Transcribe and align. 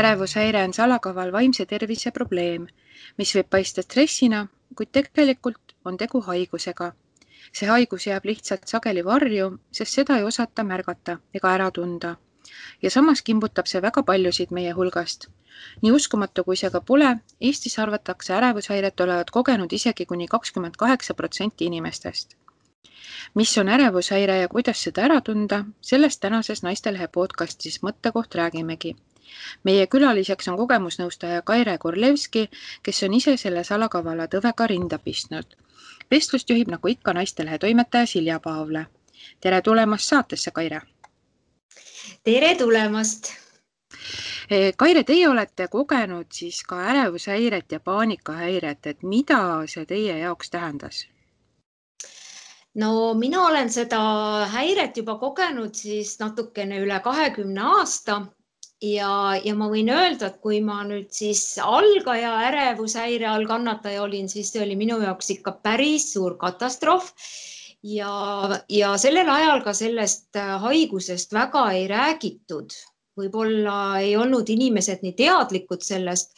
ärevushäire 0.00 0.64
on 0.64 0.72
salakaval 0.72 1.32
vaimse 1.32 1.66
tervise 1.66 2.10
probleem, 2.10 2.66
mis 3.18 3.32
võib 3.36 3.48
paista 3.54 3.82
stressina, 3.84 4.46
kuid 4.76 4.90
tegelikult 4.96 5.74
on 5.84 5.98
tegu 6.00 6.22
haigusega. 6.28 6.92
see 7.58 7.66
haigus 7.68 8.06
jääb 8.06 8.26
lihtsalt 8.28 8.68
sageli 8.70 9.02
varju, 9.04 9.46
sest 9.78 9.98
seda 9.98 10.16
ei 10.18 10.24
osata 10.24 10.64
märgata 10.64 11.16
ega 11.34 11.52
ära 11.54 11.70
tunda. 11.78 12.14
ja 12.82 12.90
samas 12.90 13.22
kimbutab 13.22 13.66
see 13.66 13.82
väga 13.82 14.02
paljusid 14.02 14.54
meie 14.58 14.72
hulgast. 14.78 15.28
nii 15.82 15.92
uskumatu, 15.98 16.44
kui 16.44 16.56
see 16.56 16.70
ka 16.70 16.80
pole, 16.80 17.10
Eestis 17.40 17.78
arvatakse 17.78 18.34
ärevushäiret 18.38 19.00
olevat 19.00 19.30
kogenud 19.30 19.72
isegi 19.72 20.06
kuni 20.06 20.28
kakskümmend 20.28 20.76
kaheksa 20.84 21.14
protsenti 21.14 21.66
inimestest 21.66 22.36
mis 23.34 23.58
on 23.58 23.68
ärevushäire 23.68 24.38
ja 24.38 24.48
kuidas 24.48 24.82
seda 24.82 25.02
ära 25.02 25.20
tunda, 25.20 25.64
sellest 25.80 26.20
tänases 26.20 26.62
Naistelehe 26.62 27.08
podcastis 27.08 27.82
Mõttekoht 27.82 28.34
räägimegi 28.34 28.96
meie 29.64 29.86
külaliseks 29.86 30.48
on 30.48 30.56
kogemusnõustaja 30.56 31.42
Kaire 31.42 31.78
Korlevski, 31.78 32.48
kes 32.82 33.02
on 33.02 33.14
ise 33.14 33.36
selle 33.36 33.64
salakavala 33.64 34.26
tõvega 34.26 34.66
rinda 34.66 34.98
pistnud. 34.98 35.56
vestlust 36.10 36.50
juhib 36.50 36.68
nagu 36.68 36.88
ikka 36.88 37.12
Naistelehe 37.12 37.58
toimetaja 37.58 38.06
Silja 38.06 38.40
Paavla. 38.40 38.84
tere 39.40 39.62
tulemast 39.62 40.08
saatesse, 40.08 40.50
Kaire. 40.50 40.80
tere 42.24 42.54
tulemast. 42.54 43.32
E, 44.50 44.72
Kaire, 44.76 45.04
teie 45.04 45.28
olete 45.28 45.68
kogenud 45.68 46.26
siis 46.32 46.62
ka 46.62 46.76
ärevushäiret 46.76 47.72
ja 47.72 47.80
paanikahäiret, 47.80 48.86
et 48.86 49.02
mida 49.02 49.62
see 49.66 49.86
teie 49.86 50.18
jaoks 50.18 50.50
tähendas? 50.50 51.06
no 52.74 53.14
mina 53.14 53.42
olen 53.46 53.70
seda 53.70 54.00
häiret 54.52 54.96
juba 54.96 55.16
kogenud 55.18 55.74
siis 55.74 56.18
natukene 56.20 56.78
üle 56.84 57.00
kahekümne 57.02 57.64
aasta 57.76 58.20
ja, 58.82 59.36
ja 59.44 59.54
ma 59.56 59.68
võin 59.70 59.90
öelda, 59.92 60.30
et 60.30 60.40
kui 60.44 60.60
ma 60.64 60.80
nüüd 60.88 61.10
siis 61.14 61.42
algaja 61.62 62.32
ärevushäire 62.48 63.28
all 63.28 63.46
kannataja 63.48 64.02
olin, 64.02 64.28
siis 64.32 64.52
see 64.52 64.62
oli 64.64 64.76
minu 64.80 65.00
jaoks 65.02 65.30
ikka 65.36 65.58
päris 65.62 66.10
suur 66.14 66.38
katastroof. 66.40 67.12
ja, 67.82 68.60
ja 68.68 68.96
sellel 69.00 69.28
ajal 69.28 69.62
ka 69.64 69.72
sellest 69.76 70.36
äh, 70.36 70.56
haigusest 70.60 71.32
väga 71.32 71.70
ei 71.76 71.86
räägitud, 71.88 72.74
võib-olla 73.16 74.00
ei 74.00 74.16
olnud 74.16 74.48
inimesed 74.48 75.04
nii 75.04 75.16
teadlikud 75.16 75.84
sellest. 75.84 76.32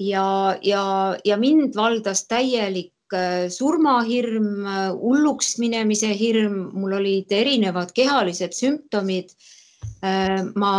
Ja, 0.00 0.56
ja, 0.64 1.16
ja 1.24 1.36
mind 1.36 1.76
valdas 1.76 2.24
täielik 2.24 3.12
äh, 3.12 3.48
surmahirm, 3.52 4.64
äh, 4.64 4.86
hulluks 4.96 5.58
minemise 5.60 6.12
hirm, 6.16 6.70
mul 6.72 6.96
olid 7.00 7.32
erinevad 7.32 7.92
kehalised 7.96 8.56
sümptomid 8.56 9.36
ma 10.58 10.72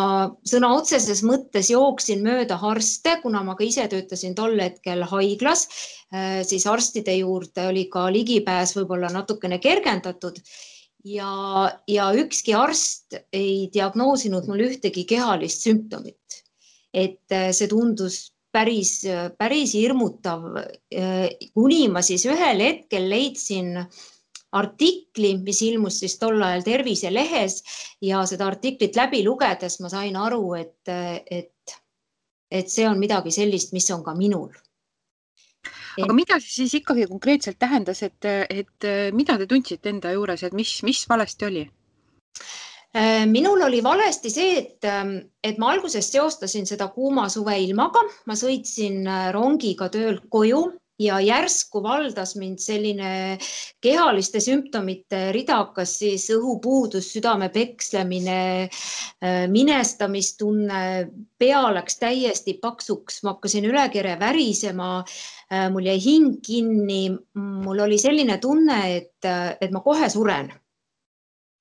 sõna 0.47 0.73
otseses 0.75 1.21
mõttes 1.23 1.69
jooksin 1.71 2.23
mööda 2.25 2.57
arste, 2.59 3.17
kuna 3.23 3.43
ma 3.43 3.55
ka 3.55 3.63
ise 3.63 3.85
töötasin 3.87 4.35
tol 4.35 4.57
hetkel 4.59 5.05
haiglas, 5.07 5.67
äh, 6.13 6.43
siis 6.43 6.67
arstide 6.67 7.15
juurde 7.21 7.69
oli 7.69 7.87
ka 7.91 8.09
ligipääs 8.11 8.75
võib-olla 8.77 9.11
natukene 9.13 9.59
kergendatud. 9.63 10.39
Ja, 11.03 11.71
ja 11.87 12.11
ükski 12.15 12.53
arst 12.55 13.17
ei 13.35 13.69
diagnoosinud 13.73 14.47
mul 14.47 14.69
ühtegi 14.69 15.03
kehalist 15.07 15.65
sümptomit. 15.67 16.19
et 16.93 17.31
äh, 17.31 17.49
see 17.51 17.67
tundus 17.67 18.33
päris, 18.53 19.01
päris 19.39 19.71
hirmutav, 19.73 20.43
kuni 21.57 21.87
ma 21.89 22.03
siis 22.05 22.21
ühel 22.29 22.59
hetkel 22.61 23.07
leidsin 23.09 23.79
äh, 23.81 24.03
artikli, 24.57 25.33
mis 25.41 25.61
ilmus 25.65 25.99
siis 26.03 26.17
tol 26.21 26.41
ajal 26.41 26.65
Terviselehes 26.65 27.61
ja 28.05 28.23
seda 28.29 28.47
artiklit 28.51 28.97
läbi 28.97 29.23
lugedes 29.25 29.79
ma 29.81 29.91
sain 29.91 30.17
aru, 30.19 30.43
et, 30.59 30.93
et, 31.31 31.77
et 32.51 32.69
see 32.69 32.85
on 32.89 33.01
midagi 33.01 33.33
sellist, 33.33 33.73
mis 33.73 33.89
on 33.95 34.03
ka 34.05 34.15
minul. 34.17 34.51
aga 36.01 36.13
mida 36.13 36.39
see 36.41 36.63
siis 36.63 36.81
ikkagi 36.81 37.07
konkreetselt 37.09 37.59
tähendas, 37.61 38.03
et, 38.03 38.25
et 38.49 38.91
mida 39.13 39.37
te 39.37 39.49
tundsite 39.49 39.89
enda 39.93 40.13
juures, 40.13 40.43
et 40.43 40.53
mis, 40.53 40.77
mis 40.83 41.05
valesti 41.09 41.49
oli? 41.49 41.65
minul 43.25 43.61
oli 43.65 43.79
valesti 43.81 44.29
see, 44.29 44.57
et, 44.59 44.85
et 45.41 45.57
ma 45.57 45.71
alguses 45.73 46.05
seostasin 46.13 46.67
seda 46.69 46.91
kuuma 46.93 47.25
suve 47.29 47.55
ilmaga, 47.63 48.03
ma 48.29 48.37
sõitsin 48.37 49.07
rongiga 49.33 49.87
töölt 49.89 50.27
koju 50.29 50.61
ja 50.99 51.17
järsku 51.21 51.81
valdas 51.83 52.35
mind 52.37 52.61
selline 52.61 53.37
kehaliste 53.81 54.39
sümptomite 54.43 55.31
rida, 55.33 55.57
hakkas 55.63 55.95
siis 56.03 56.27
õhupuudus, 56.33 57.09
südame 57.15 57.49
pekslemine, 57.53 58.69
äh, 58.69 59.43
minestamistunne, 59.51 60.83
pea 61.39 61.63
läks 61.73 61.97
täiesti 62.01 62.57
paksuks, 62.61 63.23
ma 63.23 63.35
hakkasin 63.35 63.67
üle 63.69 63.87
kere 63.93 64.15
värisema, 64.21 64.91
äh, 65.49 65.67
mul 65.73 65.89
jäi 65.89 65.97
hing 66.03 66.37
kinni, 66.45 67.07
mul 67.33 67.85
oli 67.87 67.97
selline 68.01 68.37
tunne, 68.41 68.79
et, 68.97 69.31
et 69.61 69.71
ma 69.73 69.81
kohe 69.81 70.09
suren. 70.09 70.53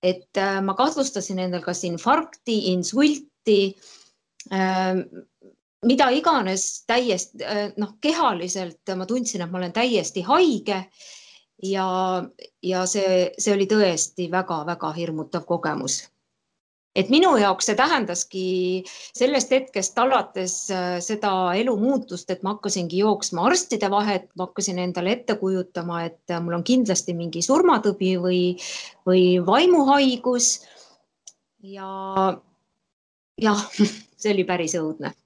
et 0.02 0.34
äh, 0.36 0.56
ma 0.66 0.74
kahtlustasin 0.74 1.38
endal 1.38 1.62
kas 1.62 1.84
infarkti, 1.86 2.72
insulti 2.72 3.76
mida 5.86 6.08
iganes 6.14 6.84
täiesti 6.86 7.44
äh, 7.44 7.72
noh, 7.76 7.96
kehaliselt 8.00 8.94
ma 8.96 9.06
tundsin, 9.06 9.42
et 9.42 9.50
ma 9.50 9.58
olen 9.58 9.74
täiesti 9.74 10.22
haige 10.26 10.84
ja, 11.62 11.86
ja 12.62 12.86
see, 12.90 13.28
see 13.38 13.54
oli 13.54 13.68
tõesti 13.70 14.30
väga-väga 14.30 14.92
hirmutav 14.96 15.46
kogemus. 15.48 16.02
et 16.92 17.08
minu 17.08 17.30
jaoks 17.40 17.70
see 17.70 17.76
tähendaski 17.76 18.46
sellest 19.16 19.50
hetkest 19.50 19.98
alates 19.98 20.56
äh, 20.70 20.98
seda 21.00 21.32
elumuutust, 21.56 22.30
et 22.30 22.42
ma 22.42 22.52
hakkasingi 22.54 23.00
jooksma 23.00 23.46
arstide 23.48 23.90
vahet, 23.90 24.28
ma 24.36 24.46
hakkasin 24.46 24.78
endale 24.78 25.16
ette 25.16 25.38
kujutama, 25.40 26.04
et 26.04 26.30
äh, 26.30 26.42
mul 26.42 26.60
on 26.60 26.66
kindlasti 26.68 27.16
mingi 27.16 27.42
surmatõbi 27.42 28.12
või, 28.20 28.42
või 29.08 29.24
vaimuhaigus. 29.46 30.52
ja 31.62 31.88
jah, 33.40 33.66
see 34.20 34.36
oli 34.36 34.44
päris 34.44 34.76
õudne 34.78 35.16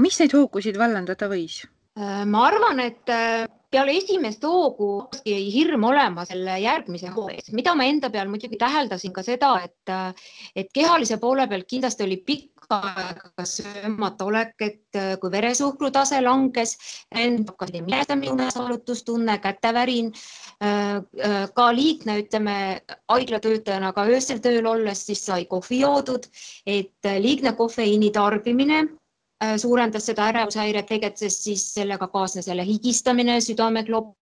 mis 0.00 0.18
neid 0.22 0.34
hoogusid 0.36 0.78
vallandada 0.80 1.28
võis? 1.30 1.62
Äh, 1.98 2.24
ma 2.24 2.44
arvan, 2.46 2.78
et 2.80 3.10
äh, 3.10 3.48
peale 3.70 3.96
esimest 3.98 4.44
hoogu 4.46 5.08
jäi 5.26 5.48
hirm 5.50 5.82
olema 5.88 6.22
selle 6.28 6.54
järgmise 6.62 7.10
hoo 7.10 7.26
ees, 7.32 7.50
mida 7.52 7.74
ma 7.74 7.88
enda 7.90 8.12
peal 8.14 8.30
muidugi 8.30 8.58
täheldasin 8.60 9.12
ka 9.12 9.24
seda, 9.26 9.56
et, 9.66 9.90
äh, 9.90 10.30
et 10.54 10.70
kehalise 10.72 11.18
poole 11.18 11.48
pealt 11.50 11.66
kindlasti 11.66 12.06
oli 12.06 12.20
pikka 12.22 12.78
aega 12.78 13.44
söömata 13.50 14.28
olek, 14.30 14.54
et 14.62 14.98
kui 15.18 15.32
veresuhkru 15.34 15.90
tase 15.90 16.20
langes, 16.22 16.76
hakkas 17.10 17.74
minestama 17.74 18.30
unesalutustunne, 18.30 19.34
kätevärin, 19.42 20.12
ka 21.58 21.66
liigne, 21.74 22.14
ütleme 22.22 22.54
haiglatöötajana 23.10 23.90
ka 23.96 24.06
öösel 24.06 24.38
tööl 24.44 24.70
olles, 24.70 25.02
siis 25.10 25.24
sai 25.26 25.48
kohvi 25.50 25.82
joodud, 25.82 26.30
et 26.62 27.10
liigne 27.26 27.56
kofeiini 27.58 28.12
tarbimine 28.14 28.84
suurendas 29.56 30.06
seda 30.06 30.26
ärevushäiret 30.28 30.86
teget, 30.86 31.16
sest 31.16 31.42
siis 31.48 31.74
sellega 31.74 32.08
kaasnes 32.08 32.48
jälle 32.48 32.64
higistamine, 32.66 33.40
südame 33.40 33.84
kloppimine, 33.84 34.26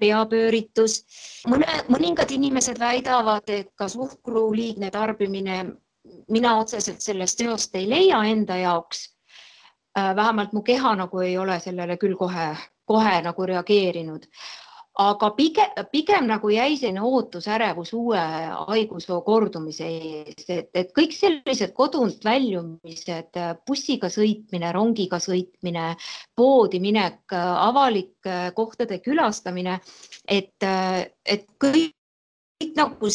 peapööritus. 0.00 1.04
mõne, 1.48 1.66
mõningad 1.88 2.30
inimesed 2.32 2.78
väidavad, 2.80 3.42
et 3.48 3.70
ka 3.76 3.88
suhkru 3.88 4.52
liigne 4.56 4.90
tarbimine, 4.90 5.64
mina 6.30 6.58
otseselt 6.60 7.00
sellest 7.00 7.38
seost 7.38 7.74
ei 7.74 7.88
leia 7.90 8.24
enda 8.24 8.56
jaoks. 8.56 9.14
Äh, 9.98 10.16
vähemalt 10.16 10.52
mu 10.52 10.62
keha 10.62 10.96
nagu 10.96 11.20
ei 11.20 11.38
ole 11.38 11.60
sellele 11.60 11.96
küll 11.96 12.16
kohe, 12.16 12.56
kohe 12.84 13.22
nagu 13.22 13.46
reageerinud 13.46 14.26
aga 14.94 15.30
pigem, 15.34 15.72
pigem 15.90 16.28
nagu 16.28 16.50
jäi 16.52 16.76
selline 16.78 17.02
ootusärevus 17.02 17.90
uue 17.98 18.20
haigusloo 18.68 19.20
kordumise 19.26 19.88
ees, 19.88 20.44
et, 20.48 20.70
et 20.74 20.92
kõik 20.94 21.16
sellised 21.16 21.74
kodunt 21.74 22.22
väljumised, 22.24 23.40
bussiga 23.66 24.10
sõitmine, 24.12 24.70
rongiga 24.74 25.18
sõitmine, 25.18 25.94
poodi 26.36 26.80
minek, 26.82 27.34
avalike 27.34 28.54
kohtade 28.54 29.00
külastamine, 29.02 29.80
et, 30.28 30.54
et 31.26 31.46
kõik, 31.58 31.94
kõik 32.62 32.78
nagu 32.78 33.10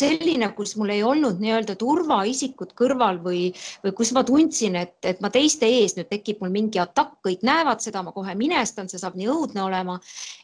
selline, 0.00 0.48
kus 0.56 0.74
mul 0.80 0.92
ei 0.94 1.02
olnud 1.06 1.40
nii-öelda 1.42 1.76
turvaisikut 1.80 2.72
kõrval 2.78 3.20
või, 3.24 3.42
või 3.84 3.94
kus 3.96 4.12
ma 4.16 4.24
tundsin, 4.26 4.76
et, 4.80 4.96
et 5.04 5.20
ma 5.24 5.30
teiste 5.32 5.68
ees 5.68 5.96
nüüd 5.98 6.08
tekib 6.10 6.42
mul 6.42 6.52
mingi 6.54 6.80
atakk, 6.82 7.18
kõik 7.26 7.44
näevad 7.46 7.84
seda, 7.84 8.02
ma 8.02 8.14
kohe 8.14 8.34
minestan, 8.38 8.88
see 8.88 9.00
saab 9.02 9.18
nii 9.18 9.30
õudne 9.32 9.64
olema. 9.66 9.98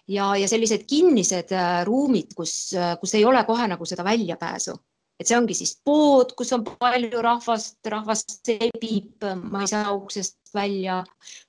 ja, 0.08 0.34
ja 0.36 0.48
sellised 0.48 0.86
kinnised 0.88 1.52
äh, 1.52 1.82
ruumid, 1.88 2.34
kus, 2.36 2.74
äh, 2.76 2.94
kus 3.00 3.14
ei 3.14 3.24
ole 3.24 3.44
kohe 3.48 3.66
nagu 3.68 3.88
seda 3.88 4.04
väljapääsu 4.06 4.76
et 5.18 5.26
see 5.26 5.36
ongi 5.38 5.56
siis 5.58 5.74
pood, 5.84 6.32
kus 6.38 6.52
on 6.54 6.64
palju 6.66 7.22
rahvast, 7.24 7.78
rahvas 7.90 8.22
sebib, 8.46 9.24
ma 9.50 9.64
ei 9.64 9.70
saa 9.70 9.94
uksest 9.96 10.38
välja. 10.54 11.02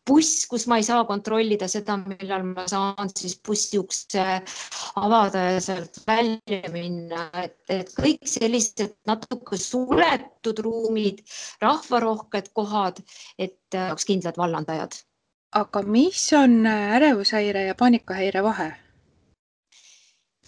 buss, 0.09 0.47
kus 0.49 0.65
ma 0.67 0.79
ei 0.79 0.83
saa 0.83 1.03
kontrollida 1.05 1.67
seda, 1.69 1.95
millal 2.01 2.43
ma 2.49 2.65
saan 2.67 3.11
siis 3.13 3.37
bussi 3.45 3.77
ukse 3.77 4.25
avada 4.97 5.43
ja 5.53 5.61
sealt 5.61 6.01
välja 6.07 6.71
minna, 6.73 7.29
et, 7.43 7.59
et 7.69 7.93
kõik 7.93 8.25
sellised 8.25 8.97
natuke 9.07 9.57
suletud 9.61 10.59
ruumid, 10.65 11.21
rahvarohked 11.61 12.49
kohad, 12.57 13.03
et 13.37 13.77
oleks 13.77 14.09
kindlad 14.09 14.37
vallandajad. 14.41 14.97
aga 15.53 15.81
mis 15.81 16.33
on 16.33 16.65
ärevushäire 16.65 17.65
ja 17.69 17.75
paanikahäire 17.75 18.43
vahe? 18.43 18.73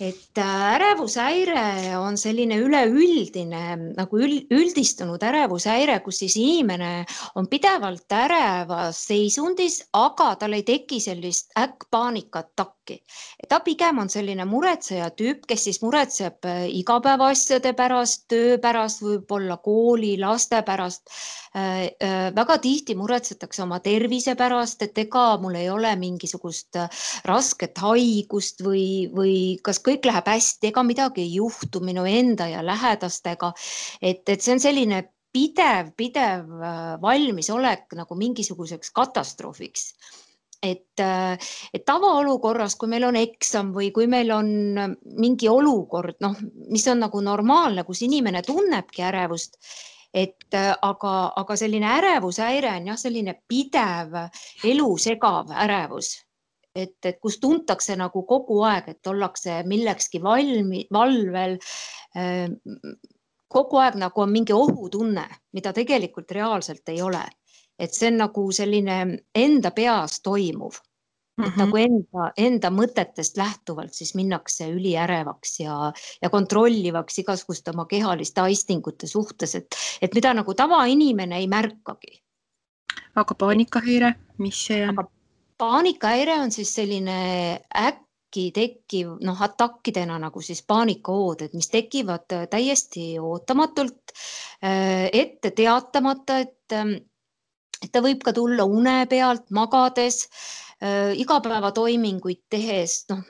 Et 0.02 0.38
äh, 0.38 0.76
ärevushäire 0.76 1.98
on 1.98 2.18
selline 2.18 2.58
üleüldine 2.58 3.76
nagu 3.94 4.22
üldistunud 4.22 5.22
ärevushäire, 5.24 6.00
kus 6.02 6.24
siis 6.24 6.38
inimene 6.42 7.06
on 7.36 7.48
pidevalt 7.52 8.12
ärevas 8.18 9.04
seisundis, 9.12 9.82
aga 9.94 10.34
tal 10.42 10.58
ei 10.58 10.66
teki 10.66 11.00
sellist 11.04 11.54
äkkpaanikatakki. 11.60 12.81
Ta 13.50 13.60
pigem 13.66 14.00
on 14.04 14.10
selline 14.10 14.46
muretseja 14.50 15.10
tüüp, 15.18 15.46
kes 15.50 15.66
siis 15.68 15.82
muretseb 15.84 16.48
äh, 16.50 16.64
igapäevaasjade 16.82 17.74
pärast, 17.78 18.26
töö 18.32 18.58
pärast, 18.62 19.04
võib-olla 19.06 19.58
kooli, 19.64 20.16
laste 20.22 20.62
pärast. 20.68 21.12
Äh, 21.56 21.92
väga 22.36 22.58
tihti 22.64 22.96
muretsetakse 22.96 23.64
oma 23.64 23.82
tervise 23.84 24.36
pärast, 24.40 24.82
et 24.86 24.98
ega 25.06 25.26
mul 25.42 25.60
ei 25.60 25.70
ole 25.70 25.94
mingisugust 26.00 26.80
rasket 27.28 27.82
haigust 27.84 28.64
või, 28.66 29.08
või 29.14 29.38
kas 29.64 29.82
kõik 29.84 30.08
läheb 30.08 30.30
hästi, 30.32 30.72
ega 30.72 30.84
midagi 30.88 31.26
ei 31.26 31.34
juhtu 31.40 31.84
minu 31.84 32.06
enda 32.08 32.48
ja 32.52 32.66
lähedastega. 32.66 33.54
et, 34.02 34.24
et 34.30 34.42
see 34.42 34.56
on 34.56 34.64
selline 34.64 35.04
pidev, 35.32 35.94
pidev 35.98 36.50
äh, 36.60 36.82
valmisolek 37.02 37.96
nagu 38.00 38.18
mingisuguseks 38.20 38.92
katastroofiks 38.96 39.92
et, 40.62 41.04
et 41.74 41.86
tavaolukorras, 41.86 42.76
kui 42.78 42.90
meil 42.92 43.08
on 43.08 43.18
eksam 43.18 43.72
või 43.74 43.92
kui 43.96 44.08
meil 44.08 44.32
on 44.36 44.52
mingi 45.18 45.50
olukord, 45.50 46.20
noh, 46.22 46.36
mis 46.70 46.86
on 46.92 47.02
nagu 47.06 47.22
normaalne, 47.26 47.84
kus 47.88 48.04
inimene 48.06 48.44
tunnebki 48.46 49.06
ärevust, 49.08 49.58
et 50.14 50.54
aga, 50.54 51.14
aga 51.40 51.56
selline 51.58 51.88
ärevushäire 51.98 52.76
on 52.78 52.92
jah, 52.92 53.00
selline 53.00 53.38
pidev 53.48 54.18
elu 54.68 54.90
segav 55.00 55.54
ärevus 55.66 56.18
et, 56.76 56.98
et 57.06 57.20
kus 57.22 57.38
tuntakse 57.42 57.96
nagu 58.00 58.24
kogu 58.28 58.62
aeg, 58.68 58.92
et 58.94 59.12
ollakse 59.12 59.62
millekski 59.68 60.22
valmi, 60.24 60.86
valvel. 60.94 61.58
Ehm, 62.16 62.56
kogu 63.52 63.82
aeg 63.84 63.98
nagu 64.00 64.24
on 64.24 64.32
mingi 64.32 64.56
ohutunne, 64.56 65.26
mida 65.56 65.74
tegelikult 65.76 66.32
reaalselt 66.32 66.88
ei 66.94 67.02
ole. 67.04 67.24
Et 67.82 67.98
see 67.98 68.12
on 68.12 68.22
nagu 68.22 68.46
selline 68.54 69.02
enda 69.36 69.72
peas 69.76 70.22
toimuv 70.22 70.80
Mm 71.38 71.44
-hmm. 71.44 71.48
et 71.48 71.56
mhm. 71.56 71.60
nagu 71.60 71.78
enda, 71.78 72.32
enda 72.38 72.70
mõtetest 72.70 73.38
lähtuvalt 73.38 73.94
siis 73.94 74.16
minnakse 74.16 74.68
üliärevaks 74.70 75.60
ja, 75.60 75.94
ja 76.22 76.30
kontrollivaks 76.30 77.20
igasuguste 77.20 77.72
oma 77.72 77.86
kehaliste 77.86 78.42
aistingute 78.42 79.08
suhtes, 79.08 79.56
et, 79.56 79.76
et 80.02 80.14
mida 80.14 80.34
nagu 80.34 80.54
tavainimene 80.54 81.38
ei 81.38 81.48
märkagi. 81.48 82.22
aga 83.16 83.36
paanikahäire, 83.36 84.16
mis 84.38 84.66
see 84.66 84.88
on? 84.90 85.08
paanikahäire 85.58 86.40
on 86.40 86.52
siis 86.52 86.76
selline 86.76 87.60
äkki 87.78 88.52
tekkiv 88.52 89.18
noh, 89.22 89.42
atakkidena 89.42 90.20
nagu 90.20 90.42
siis 90.42 90.64
paanikaooded, 90.68 91.54
mis 91.54 91.70
tekivad 91.70 92.28
täiesti 92.50 93.20
ootamatult, 93.20 94.14
äh, 94.64 95.10
ette 95.14 95.52
teatamata, 95.52 96.38
et, 96.38 96.74
ähm, 96.74 96.90
et 96.90 97.11
ta 97.90 98.02
võib 98.04 98.22
ka 98.26 98.34
tulla 98.36 98.66
une 98.70 99.06
pealt, 99.10 99.48
magades 99.56 100.24
äh, 100.82 101.14
igapäevatoiminguid 101.22 102.44
tehes, 102.52 103.06
noh, 103.10 103.24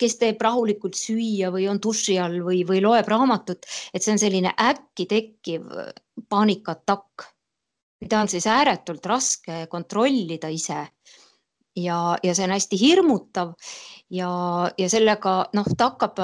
kes 0.00 0.18
teeb 0.20 0.42
rahulikult 0.42 0.96
süüa 0.98 1.52
või 1.54 1.68
on 1.68 1.80
duši 1.82 2.18
all 2.22 2.40
või, 2.44 2.62
või 2.68 2.82
loeb 2.84 3.08
raamatut, 3.08 3.68
et 3.92 4.04
see 4.04 4.14
on 4.14 4.22
selline 4.22 4.54
äkki 4.54 5.08
tekkiv 5.10 5.66
paanikatakk, 6.28 7.28
mida 8.04 8.22
on 8.22 8.30
siis 8.30 8.46
ääretult 8.46 9.06
raske 9.06 9.66
kontrollida 9.70 10.50
ise 10.54 10.86
ja, 11.82 12.16
ja 12.22 12.34
see 12.34 12.46
on 12.48 12.54
hästi 12.56 12.80
hirmutav 12.80 13.54
ja, 14.10 14.30
ja 14.78 14.88
sellega 14.90 15.34
noh, 15.56 15.68
ta 15.76 15.90
hakkab 15.92 16.20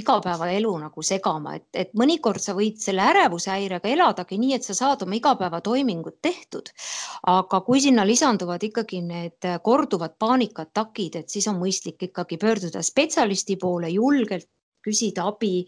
igapäevaelu 0.00 0.72
nagu 0.86 1.04
segama, 1.04 1.56
et, 1.58 1.68
et 1.74 1.94
mõnikord 1.98 2.42
sa 2.42 2.56
võid 2.56 2.80
selle 2.82 3.04
ärevushäirega 3.12 3.90
eladagi 3.92 4.38
nii, 4.40 4.56
et 4.56 4.66
sa 4.66 4.76
saad 4.76 5.04
oma 5.06 5.18
igapäevatoimingud 5.18 6.18
tehtud. 6.22 6.72
aga 7.26 7.60
kui 7.66 7.80
sinna 7.80 8.06
lisanduvad 8.06 8.62
ikkagi 8.62 9.02
need 9.04 9.48
korduvad 9.62 10.16
paanikatakid, 10.18 11.22
et 11.22 11.32
siis 11.32 11.48
on 11.48 11.60
mõistlik 11.60 12.08
ikkagi 12.08 12.38
pöörduda 12.40 12.82
spetsialisti 12.82 13.56
poole, 13.60 13.90
julgelt 13.90 14.48
küsida 14.86 15.26
abi 15.32 15.66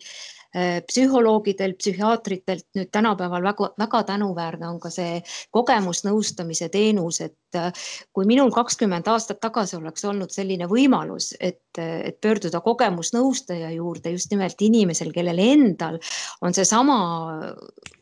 Äh, 0.57 0.81
psühholoogidelt, 0.81 1.77
psühhiaatritelt. 1.77 2.65
Nüüd 2.73 2.89
tänapäeval 2.89 3.43
väga-väga 3.45 3.99
tänuväärne 4.09 4.65
on 4.71 4.79
ka 4.81 4.89
see 4.89 5.19
kogemusnõustamise 5.53 6.71
teenus, 6.73 7.19
et 7.21 7.59
äh, 7.59 7.69
kui 8.17 8.25
minul 8.25 8.49
kakskümmend 8.57 9.11
aastat 9.13 9.43
tagasi 9.45 9.77
oleks 9.77 10.07
olnud 10.09 10.33
selline 10.33 10.65
võimalus, 10.71 11.35
et, 11.37 11.61
et 11.77 12.17
pöörduda 12.25 12.63
kogemusnõustaja 12.65 13.75
juurde 13.77 14.15
just 14.15 14.33
nimelt 14.33 14.65
inimesel, 14.65 15.13
kellel 15.13 15.43
endal 15.45 16.01
on 16.41 16.57
seesama, 16.57 16.97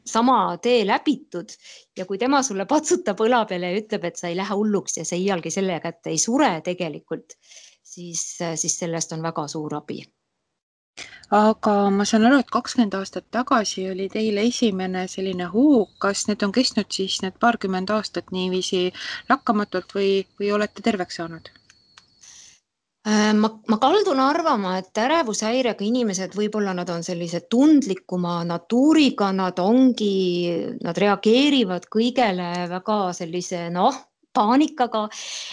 sama 0.06 0.40
tee 0.62 0.84
läbitud 0.86 1.50
ja 1.98 2.06
kui 2.06 2.20
tema 2.22 2.44
sulle 2.46 2.68
patsutab 2.70 3.26
õla 3.26 3.42
peale 3.50 3.72
ja 3.72 3.80
ütleb, 3.82 4.06
et 4.06 4.22
sa 4.22 4.30
ei 4.30 4.38
lähe 4.38 4.54
hulluks 4.54 5.00
ja 5.00 5.08
sa 5.08 5.18
iialgi 5.18 5.50
selle 5.50 5.80
kätte 5.82 6.14
ei 6.14 6.22
sure 6.22 6.60
tegelikult, 6.62 7.40
siis, 7.82 8.22
siis 8.38 8.78
sellest 8.84 9.18
on 9.18 9.26
väga 9.26 9.48
suur 9.50 9.82
abi 9.82 10.04
aga 11.34 11.74
ma 11.90 12.04
saan 12.06 12.26
aru, 12.28 12.38
et 12.42 12.50
kakskümmend 12.52 12.94
aastat 12.94 13.26
tagasi 13.34 13.88
oli 13.90 14.08
teil 14.12 14.38
esimene 14.38 15.06
selline 15.10 15.50
huug, 15.50 15.90
kas 15.98 16.26
need 16.28 16.42
on 16.46 16.52
kestnud 16.54 16.90
siis 16.92 17.20
need 17.22 17.38
paarkümmend 17.40 17.90
aastat 17.90 18.30
niiviisi 18.30 18.92
lakkamatult 19.30 19.94
või, 19.96 20.10
või 20.38 20.52
olete 20.54 20.82
terveks 20.86 21.18
saanud? 21.22 21.50
Äh, 23.06 23.32
ma, 23.38 23.52
ma 23.70 23.78
kaldun 23.78 24.18
arvama, 24.18 24.78
et 24.80 24.98
ärevushäirega 24.98 25.84
inimesed, 25.86 26.34
võib-olla 26.34 26.74
nad 26.74 26.90
on 26.90 27.04
sellised 27.06 27.46
tundlikuma 27.50 28.40
natuuriga, 28.46 29.32
nad 29.34 29.58
ongi, 29.62 30.50
nad 30.82 30.98
reageerivad 30.98 31.86
kõigele 31.90 32.50
väga 32.70 32.98
sellise 33.14 33.68
noh, 33.74 33.94
paanikaga, 34.34 35.06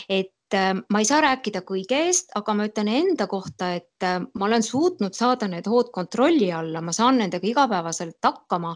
et 0.10 0.34
Äh, 0.54 0.74
ma 0.90 1.00
ei 1.02 1.06
saa 1.10 1.22
rääkida 1.24 1.64
kõige 1.66 1.98
eest, 2.08 2.30
aga 2.38 2.54
ma 2.54 2.68
ütlen 2.68 2.90
enda 2.92 3.26
kohta, 3.28 3.72
et 3.80 4.06
äh, 4.06 4.20
ma 4.22 4.46
olen 4.46 4.64
suutnud 4.64 5.16
saada 5.18 5.48
need 5.50 5.66
hood 5.70 5.90
kontrolli 5.96 6.52
alla, 6.54 6.82
ma 6.82 6.94
saan 6.94 7.18
nendega 7.22 7.48
igapäevaselt 7.50 8.20
hakkama, 8.24 8.76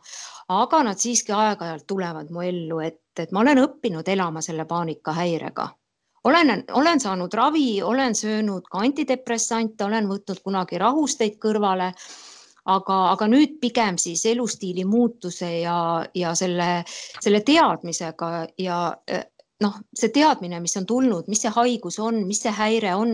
aga 0.57 0.79
nad 0.87 1.01
siiski 1.01 1.35
aeg-ajalt 1.37 1.85
tulevad 1.87 2.31
mu 2.33 2.41
ellu, 2.45 2.79
et, 2.81 3.03
et 3.19 3.35
ma 3.35 3.43
olen 3.43 3.61
õppinud 3.65 4.09
elama 4.09 4.41
selle 4.41 4.65
paanikahäirega. 4.65 5.67
Olen, 6.27 6.63
olen 6.73 6.99
saanud 6.99 7.33
ravi, 7.37 7.81
olen 7.83 8.15
söönud 8.17 8.65
ka 8.71 8.81
antidepressante, 8.83 9.85
olen 9.85 10.09
võtnud 10.09 10.41
kunagi 10.43 10.81
rahusteid 10.81 11.37
kõrvale 11.39 11.91
aga, 12.67 12.97
aga 13.13 13.29
nüüd 13.31 13.59
pigem 13.61 14.01
siis 14.01 14.25
elustiili 14.27 14.83
muutuse 14.85 15.51
ja, 15.61 15.77
ja 16.15 16.33
selle, 16.35 16.83
selle 17.23 17.41
teadmisega 17.47 18.31
ja 18.59 18.81
noh, 19.63 19.77
see 19.95 20.11
teadmine, 20.13 20.59
mis 20.61 20.75
on 20.79 20.85
tulnud, 20.89 21.29
mis 21.31 21.41
see 21.45 21.51
haigus 21.53 21.97
on, 22.03 22.21
mis 22.29 22.41
see 22.43 22.53
häire 22.53 22.93
on, 22.97 23.13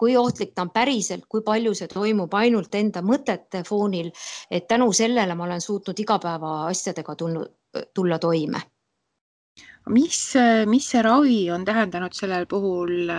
kui 0.00 0.16
ohtlik 0.18 0.54
ta 0.54 0.64
on 0.66 0.72
päriselt, 0.74 1.26
kui 1.30 1.44
palju 1.46 1.74
see 1.78 1.90
toimub 1.90 2.34
ainult 2.34 2.74
enda 2.74 3.02
mõtete 3.04 3.62
foonil, 3.66 4.10
et 4.50 4.66
tänu 4.70 4.90
sellele 4.92 5.36
ma 5.38 5.46
olen 5.46 5.62
suutnud 5.62 6.00
igapäevaasjadega 6.04 7.16
tulnud, 7.20 7.52
tulla 7.94 8.18
toime. 8.18 8.62
mis, 9.92 10.18
mis 10.66 10.86
see 10.90 11.02
ravi 11.04 11.50
on 11.52 11.64
tähendanud 11.64 12.14
sellel 12.16 12.46
puhul, 12.48 13.10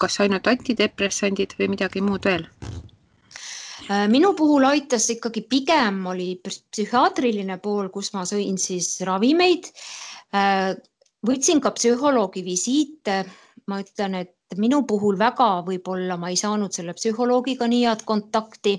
kas 0.00 0.20
ainult 0.24 0.46
antidepressandid 0.48 1.54
või 1.58 1.72
midagi 1.76 2.02
muud 2.02 2.24
veel? 2.24 2.46
minu 4.10 4.32
puhul 4.34 4.64
aitas 4.66 5.04
ikkagi 5.12 5.44
pigem 5.46 6.00
oli 6.10 6.40
psühhiaatriline 6.42 7.60
pool, 7.62 7.92
kus 7.94 8.10
ma 8.16 8.24
sõin 8.26 8.56
siis 8.58 8.96
ravimeid 9.06 9.68
võtsin 11.24 11.60
ka 11.62 11.72
psühholoogi 11.76 12.42
visiite, 12.44 13.24
ma 13.66 13.80
ütlen, 13.82 14.14
et 14.22 14.58
minu 14.60 14.82
puhul 14.86 15.18
väga 15.18 15.62
võib-olla 15.66 16.16
ma 16.20 16.30
ei 16.30 16.38
saanud 16.38 16.74
selle 16.74 16.94
psühholoogiga 16.94 17.68
nii 17.70 17.84
head 17.86 18.04
kontakti. 18.06 18.78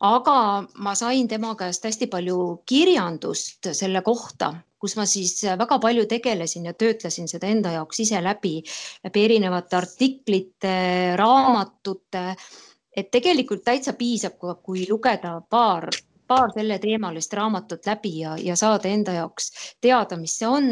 aga 0.00 0.64
ma 0.80 0.94
sain 0.96 1.28
tema 1.28 1.54
käest 1.54 1.84
hästi 1.84 2.06
palju 2.08 2.62
kirjandust 2.66 3.68
selle 3.76 4.00
kohta, 4.02 4.54
kus 4.80 4.96
ma 4.96 5.04
siis 5.04 5.42
väga 5.44 5.78
palju 5.78 6.06
tegelesin 6.08 6.64
ja 6.64 6.72
töötlesin 6.72 7.28
seda 7.28 7.46
enda 7.46 7.74
jaoks 7.74 8.00
ise 8.00 8.22
läbi, 8.24 8.62
läbi 9.04 9.24
erinevate 9.24 9.76
artiklite, 9.76 11.16
raamatute. 11.16 12.34
et 12.96 13.10
tegelikult 13.10 13.62
täitsa 13.64 13.92
piisab, 13.92 14.40
kui 14.62 14.86
lugeda 14.88 15.40
paar 15.48 15.90
paar 16.30 16.52
selleteemalist 16.54 17.32
raamatut 17.34 17.86
läbi 17.90 18.12
ja, 18.20 18.36
ja 18.38 18.54
saada 18.56 18.88
enda 18.88 19.16
jaoks 19.18 19.50
teada, 19.82 20.16
mis 20.20 20.36
see 20.38 20.46
on, 20.46 20.70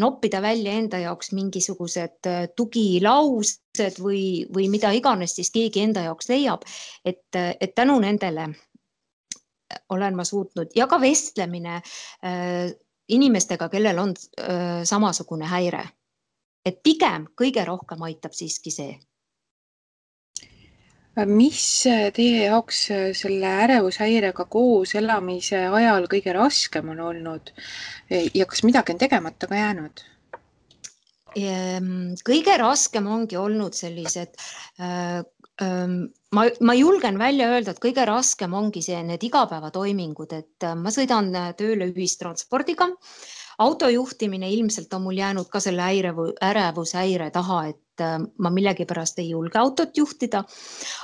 noppida 0.00 0.40
välja 0.42 0.72
enda 0.80 1.02
jaoks 1.02 1.34
mingisugused 1.36 2.30
tugilaused 2.56 4.00
või, 4.00 4.24
või 4.54 4.70
mida 4.72 4.94
iganes 4.96 5.36
siis 5.36 5.52
keegi 5.52 5.84
enda 5.84 6.06
jaoks 6.08 6.32
leiab, 6.32 6.64
et, 7.04 7.28
et 7.36 7.74
tänu 7.76 7.98
nendele 8.00 8.48
olen 9.88 10.16
ma 10.16 10.24
suutnud 10.24 10.72
ja 10.76 10.86
ka 10.86 11.00
vestlemine 11.00 11.76
äh, 11.76 12.72
inimestega, 13.08 13.68
kellel 13.68 13.98
on 13.98 14.14
äh, 14.40 14.82
samasugune 14.84 15.48
häire. 15.48 15.88
et 16.64 16.76
pigem 16.82 17.24
kõige 17.34 17.64
rohkem 17.66 18.02
aitab 18.06 18.36
siiski 18.38 18.70
see. 18.70 18.92
Mis 21.28 21.64
teie 22.16 22.46
jaoks 22.46 22.86
selle 23.18 23.50
ärevushäirega 23.66 24.46
koos 24.48 24.94
elamise 24.96 25.66
ajal 25.68 26.08
kõige 26.08 26.32
raskem 26.32 26.88
on 26.94 27.02
olnud 27.10 27.52
ja 28.10 28.46
kas 28.48 28.64
midagi 28.64 28.94
on 28.94 29.02
tegemata 29.02 29.50
ka 29.50 29.58
jäänud? 29.60 30.04
Ehm, 31.38 32.12
kõige 32.26 32.56
raskem 32.60 33.06
ongi 33.08 33.38
olnud 33.40 33.76
sellised 33.76 34.34
äh, 34.80 35.22
ma, 36.36 36.44
ma 36.60 36.74
julgen 36.76 37.18
välja 37.20 37.48
öelda, 37.52 37.72
et 37.72 37.82
kõige 37.82 38.04
raskem 38.08 38.54
ongi 38.56 38.82
see, 38.84 38.98
need 39.06 39.22
igapäevatoimingud, 39.28 40.34
et 40.36 40.66
äh, 40.66 40.74
ma 40.78 40.92
sõidan 40.94 41.30
äh, 41.38 41.52
tööle 41.58 41.88
ühistranspordiga. 41.92 42.90
Autojuhtimine 43.58 44.50
ilmselt 44.50 44.92
on 44.94 45.02
mul 45.02 45.18
jäänud 45.18 45.48
ka 45.50 45.60
selle 45.60 45.82
häirevu, 45.82 46.32
ärevushäire 46.42 47.30
taha, 47.30 47.64
et 47.72 48.00
äh, 48.00 48.18
ma 48.38 48.50
millegipärast 48.50 49.18
ei 49.18 49.30
julge 49.30 49.58
autot 49.58 49.96
juhtida. 49.96 50.44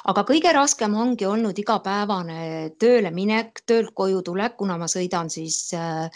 aga 0.04 0.24
kõige 0.24 0.52
raskem 0.52 0.94
ongi 0.94 1.26
olnud 1.26 1.58
igapäevane 1.58 2.70
tööle 2.78 3.10
minek, 3.10 3.62
töölt 3.66 3.94
koju 3.94 4.22
tulek, 4.22 4.56
kuna 4.56 4.78
ma 4.78 4.88
sõidan 4.88 5.30
siis 5.30 5.74
äh, 5.74 6.10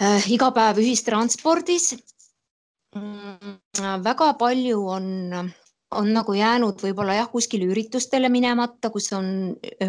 äh, 0.00 0.30
iga 0.32 0.50
päev 0.52 0.78
ühistranspordis 0.82 1.92
mm,. 2.96 3.58
väga 4.04 4.34
palju 4.38 4.86
on 4.88 5.52
on 5.92 6.12
nagu 6.12 6.32
jäänud 6.32 6.80
võib-olla 6.80 7.18
jah, 7.18 7.28
kuskile 7.28 7.66
üritustele 7.68 8.30
minemata, 8.32 8.90
kus 8.92 9.10
on, 9.16 9.26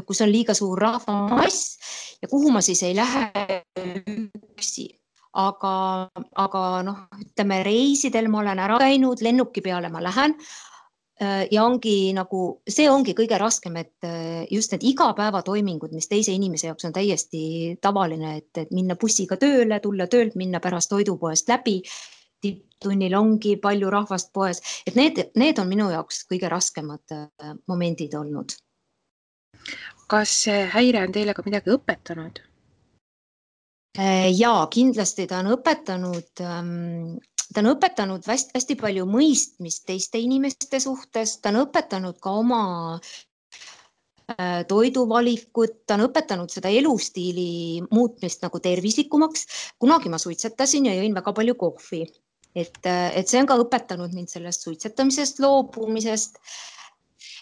kus 0.03 0.21
on 0.23 0.31
liiga 0.31 0.55
suur 0.57 0.79
rahvamass 0.79 1.77
ja 2.21 2.29
kuhu 2.31 2.51
ma 2.51 2.61
siis 2.61 2.83
ei 2.83 2.95
lähe 2.95 3.63
üksi. 3.77 4.89
Aga, 5.33 5.73
aga 6.45 6.61
noh, 6.85 6.99
ütleme 7.21 7.63
reisidel 7.65 8.29
ma 8.29 8.43
olen 8.43 8.61
ära 8.61 8.77
käinud, 8.81 9.23
lennuki 9.25 9.63
peale 9.65 9.89
ma 9.89 10.03
lähen 10.03 10.37
ja 11.23 11.63
ongi 11.63 12.11
nagu, 12.17 12.39
see 12.67 12.87
ongi 12.89 13.13
kõige 13.15 13.37
raskem, 13.39 13.77
et 13.79 14.07
just 14.51 14.73
need 14.73 14.83
igapäevatoimingud, 14.89 15.93
mis 15.95 16.09
teise 16.11 16.33
inimese 16.35 16.67
jaoks 16.67 16.89
on 16.89 16.95
täiesti 16.95 17.43
tavaline, 17.81 18.33
et 18.41 18.73
minna 18.73 18.97
bussiga 18.99 19.37
tööle, 19.39 19.77
tulla 19.79 20.09
töölt, 20.11 20.35
minna 20.35 20.59
pärast 20.59 20.91
toidupoest 20.91 21.53
läbi 21.53 21.77
tipptunnil 22.43 23.15
ongi 23.15 23.55
palju 23.63 23.91
rahvast 23.93 24.33
poes, 24.35 24.61
et 24.87 24.97
need, 24.99 25.21
need 25.39 25.59
on 25.61 25.69
minu 25.69 25.89
jaoks 25.93 26.23
kõige 26.29 26.51
raskemad 26.51 27.15
äh, 27.15 27.53
momendid 27.71 28.15
olnud. 28.19 28.57
kas 30.11 30.31
see 30.45 30.65
häire 30.73 31.05
on 31.07 31.13
teile 31.15 31.33
ka 31.33 31.45
midagi 31.45 31.71
õpetanud? 31.73 32.41
Äh, 34.00 34.31
ja 34.33 34.55
kindlasti 34.73 35.27
ta 35.29 35.43
on 35.43 35.51
õpetanud 35.53 36.41
ähm, 36.41 37.19
ta 37.53 37.62
on 37.62 37.69
õpetanud 37.75 38.25
hästi, 38.25 38.77
palju 38.79 39.05
mõistmist 39.05 39.85
teiste 39.85 40.17
inimeste 40.17 40.79
suhtes, 40.81 41.38
ta 41.41 41.51
on 41.53 41.62
õpetanud 41.67 42.17
ka 42.23 42.33
oma 42.39 42.63
äh, 44.33 44.63
toiduvalikut, 44.65 45.83
ta 45.85 46.00
on 46.00 46.07
õpetanud 46.07 46.50
seda 46.50 46.73
elustiili 46.73 47.83
muutmist 47.91 48.41
nagu 48.41 48.59
tervislikumaks. 48.59 49.45
kunagi 49.77 50.09
ma 50.09 50.17
suitsetasin 50.17 50.89
ja 50.89 50.97
jõin 50.97 51.13
väga 51.13 51.33
palju 51.38 51.55
kohvi 51.59 52.07
et, 52.55 52.79
et 52.85 53.27
see 53.27 53.41
on 53.41 53.50
ka 53.50 53.57
õpetanud 53.62 54.13
mind 54.13 54.31
sellest 54.31 54.65
suitsetamisest 54.67 55.41
loobumisest. 55.43 56.39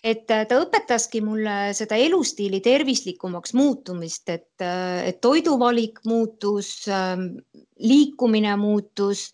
Et 0.03 0.23
ta 0.27 0.57
õpetaski 0.57 1.21
mulle 1.21 1.73
seda 1.77 1.97
elustiili 2.01 2.59
tervislikumaks 2.65 3.53
muutumist, 3.53 4.29
et, 4.33 4.63
et 5.05 5.21
toiduvalik 5.21 6.01
muutus, 6.09 6.73
liikumine 7.79 8.55
muutus 8.57 9.27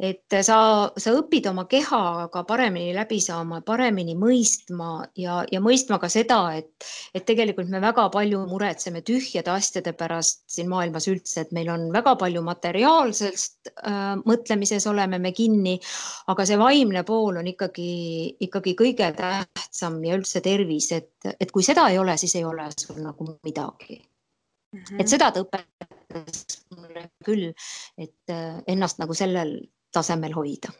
et 0.00 0.36
sa, 0.46 0.58
sa 0.96 1.12
õpid 1.12 1.44
oma 1.50 1.66
kehaga 1.68 2.42
paremini 2.48 2.94
läbi 2.96 3.18
saama, 3.20 3.60
paremini 3.66 4.14
mõistma 4.18 5.04
ja, 5.20 5.40
ja 5.52 5.60
mõistma 5.60 5.98
ka 6.00 6.08
seda, 6.12 6.38
et, 6.56 6.86
et 7.14 7.26
tegelikult 7.28 7.68
me 7.72 7.82
väga 7.84 8.06
palju 8.12 8.40
muretseme 8.48 9.02
tühjade 9.06 9.52
asjade 9.52 9.92
pärast 9.98 10.42
siin 10.50 10.70
maailmas 10.72 11.08
üldse, 11.12 11.44
et 11.44 11.52
meil 11.56 11.68
on 11.72 11.88
väga 11.92 12.14
palju 12.20 12.42
materiaalsest 12.46 13.72
äh, 13.74 14.14
mõtlemises 14.24 14.88
oleme 14.88 15.20
me 15.20 15.34
kinni, 15.36 15.76
aga 16.32 16.46
see 16.48 16.58
vaimne 16.60 17.04
pool 17.08 17.42
on 17.42 17.50
ikkagi, 17.52 17.90
ikkagi 18.48 18.76
kõige 18.78 19.10
tähtsam 19.18 19.98
ja 20.06 20.16
üldse 20.16 20.40
tervis, 20.44 20.88
et, 20.96 21.12
et 21.36 21.52
kui 21.52 21.66
seda 21.66 21.90
ei 21.92 22.00
ole, 22.00 22.16
siis 22.20 22.38
ei 22.40 22.46
ole 22.48 22.70
sul 22.72 23.02
nagu 23.04 23.34
midagi 23.44 24.00
mm. 24.00 24.80
-hmm. 24.80 25.00
et 25.00 25.12
seda 25.12 25.28
ta 25.30 25.44
õpetas 25.44 26.62
mulle 26.76 27.04
küll, 27.24 27.52
et 27.98 28.32
äh, 28.32 28.62
ennast 28.66 28.98
nagu 29.02 29.14
sellel 29.14 29.58
tasemel 29.92 30.34
hoida. 30.36 30.72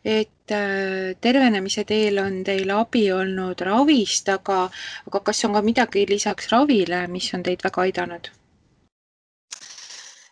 et 0.00 0.52
äh, 0.56 1.12
tervenemise 1.20 1.82
teel 1.84 2.18
on 2.22 2.38
teil 2.44 2.70
abi 2.72 3.02
olnud 3.12 3.60
ravist, 3.68 4.30
aga, 4.32 4.62
aga 5.10 5.20
kas 5.26 5.44
on 5.44 5.52
ka 5.52 5.60
midagi 5.60 6.06
lisaks 6.08 6.48
ravile, 6.48 7.02
mis 7.12 7.28
on 7.36 7.44
teid 7.44 7.60
väga 7.60 7.84
aidanud? 7.84 8.30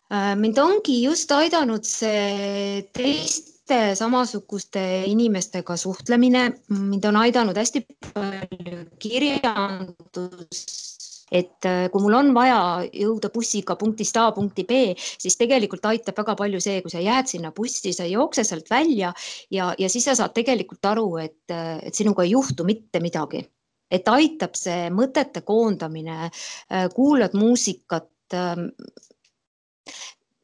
Äh, 0.08 0.32
mind 0.40 0.56
ongi 0.64 1.02
just 1.02 1.32
aidanud 1.36 1.84
see 1.84 2.80
teiste 2.96 3.92
samasuguste 4.00 5.04
inimestega 5.12 5.76
suhtlemine, 5.76 6.48
mind 6.72 7.04
on 7.04 7.20
aidanud 7.26 7.60
hästi 7.60 7.84
palju 8.08 8.86
kirjandus 9.04 10.87
et 11.30 11.66
äh, 11.68 11.86
kui 11.92 12.02
mul 12.02 12.16
on 12.18 12.32
vaja 12.36 12.58
jõuda 12.88 13.30
bussiga 13.34 13.76
punktist 13.80 14.16
A 14.20 14.28
punkti 14.36 14.64
B, 14.68 14.80
siis 14.96 15.36
tegelikult 15.40 15.86
aitab 15.90 16.18
väga 16.22 16.36
palju 16.38 16.60
see, 16.62 16.80
kui 16.84 16.92
sa 16.92 17.02
jääd 17.02 17.30
sinna 17.30 17.52
bussi, 17.56 17.92
sa 17.92 18.06
ei 18.06 18.14
jookse 18.16 18.44
sealt 18.46 18.70
välja 18.70 19.12
ja, 19.54 19.72
ja 19.78 19.90
siis 19.92 20.08
sa 20.08 20.16
saad 20.18 20.34
tegelikult 20.36 20.90
aru, 20.92 21.08
et, 21.24 21.44
äh, 21.52 21.78
et 21.88 21.94
sinuga 21.94 22.26
ei 22.26 22.34
juhtu 22.36 22.66
mitte 22.68 23.02
midagi. 23.04 23.46
et 23.88 24.08
aitab 24.12 24.52
see 24.52 24.90
mõtete 24.92 25.40
koondamine, 25.48 26.26
äh, 26.28 26.88
kuulad 26.92 27.32
muusikat 27.32 28.34
ähm, 28.36 28.66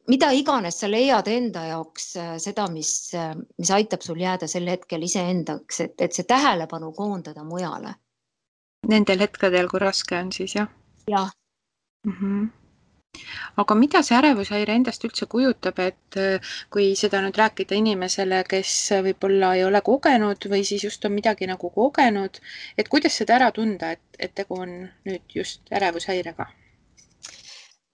mida 0.09 0.31
iganes 0.33 0.79
sa 0.81 0.89
leiad 0.89 1.27
enda 1.29 1.67
jaoks 1.67 2.07
seda, 2.41 2.65
mis, 2.73 3.11
mis 3.57 3.71
aitab 3.71 4.01
sul 4.01 4.17
jääda 4.21 4.49
sel 4.49 4.65
hetkel 4.69 5.05
iseendaks, 5.05 5.79
et, 5.85 5.93
et 6.01 6.17
see 6.17 6.25
tähelepanu 6.25 6.89
koondada 6.97 7.45
mujale 7.45 7.93
Nendel 8.91 9.23
hetkedel, 9.25 9.71
kui 9.71 9.81
raske 9.81 10.19
on 10.19 10.31
siis 10.35 10.55
jah? 10.55 10.69
jah 11.11 11.31
mm. 12.05 12.13
-hmm 12.19 12.45
aga 13.61 13.75
mida 13.75 14.01
see 14.03 14.17
ärevushäire 14.17 14.75
endast 14.79 15.05
üldse 15.07 15.27
kujutab, 15.31 15.79
et 15.79 16.17
äh, 16.19 16.51
kui 16.73 16.89
seda 16.99 17.21
nüüd 17.23 17.39
rääkida 17.39 17.77
inimesele, 17.79 18.41
kes 18.49 18.73
võib-olla 19.07 19.53
ei 19.55 19.63
ole 19.67 19.81
kogenud 19.85 20.49
või 20.51 20.65
siis 20.67 20.83
just 20.87 21.07
on 21.07 21.15
midagi 21.15 21.47
nagu 21.51 21.71
kogenud, 21.77 22.41
et 22.77 22.91
kuidas 22.91 23.17
seda 23.21 23.37
ära 23.39 23.51
tunda, 23.55 23.93
et, 23.95 24.05
et 24.19 24.35
tegu 24.35 24.59
on 24.65 24.77
nüüd 25.07 25.39
just 25.39 25.71
ärevushäirega? 25.71 26.49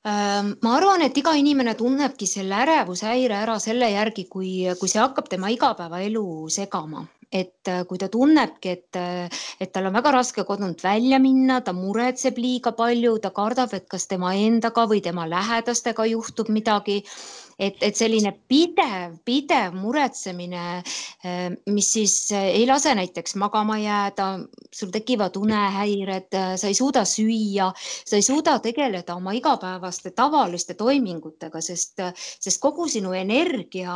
Ähm, 0.10 0.56
ma 0.66 0.76
arvan, 0.80 1.04
et 1.06 1.18
iga 1.22 1.36
inimene 1.38 1.76
tunnebki 1.78 2.26
selle 2.26 2.58
ärevushäire 2.64 3.38
ära 3.44 3.60
selle 3.62 3.92
järgi, 3.92 4.26
kui, 4.26 4.54
kui 4.80 4.90
see 4.90 5.02
hakkab 5.02 5.30
tema 5.30 5.52
igapäevaelu 5.54 6.26
segama 6.50 7.06
et 7.32 7.68
äh, 7.72 7.84
kui 7.88 7.98
ta 7.98 8.10
tunnebki, 8.12 8.74
et, 8.76 9.00
äh, 9.00 9.44
et 9.60 9.72
tal 9.74 9.88
on 9.88 9.96
väga 9.96 10.12
raske 10.18 10.44
kodunt 10.48 10.84
välja 10.84 11.20
minna, 11.24 11.62
ta 11.64 11.74
muretseb 11.74 12.38
liiga 12.38 12.76
palju, 12.76 13.16
ta 13.24 13.32
kardab, 13.36 13.74
et 13.74 13.88
kas 13.92 14.08
tema 14.12 14.34
endaga 14.36 14.86
või 14.92 15.02
tema 15.04 15.28
lähedastega 15.30 16.06
juhtub 16.12 16.52
midagi 16.52 17.02
et, 17.62 17.78
et 17.86 17.98
selline 17.98 18.32
pidev, 18.50 19.18
pidev 19.26 19.76
muretsemine, 19.78 20.64
eh, 21.24 21.48
mis 21.70 21.90
siis 21.94 22.16
eh, 22.34 22.50
ei 22.58 22.66
lase 22.70 22.94
näiteks 22.98 23.36
magama 23.42 23.78
jääda, 23.82 24.28
sul 24.74 24.92
tekivad 24.94 25.38
unehäired, 25.38 26.30
eh, 26.34 26.54
sa 26.58 26.72
ei 26.72 26.78
suuda 26.78 27.04
süüa, 27.08 27.70
sa 27.78 28.18
ei 28.18 28.26
suuda 28.26 28.58
tegeleda 28.64 29.16
oma 29.20 29.36
igapäevaste 29.38 30.14
tavaliste 30.18 30.76
toimingutega, 30.80 31.62
sest, 31.62 32.02
sest 32.18 32.62
kogu 32.64 32.88
sinu 32.90 33.14
energia 33.18 33.96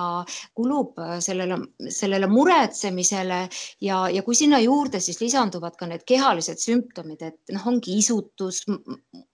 kulub 0.55 0.99
sellele, 1.19 1.57
sellele 1.89 2.29
muretsemisele 2.29 3.45
ja, 3.81 4.05
ja 4.13 4.23
kui 4.25 4.37
sinna 4.37 4.61
juurde 4.61 5.01
siis 5.01 5.21
lisanduvad 5.23 5.77
ka 5.79 5.89
need 5.89 6.05
kehalised 6.07 6.61
sümptomid, 6.61 7.25
et 7.25 7.55
noh, 7.55 7.65
ongi 7.73 7.97
isutus, 7.97 8.61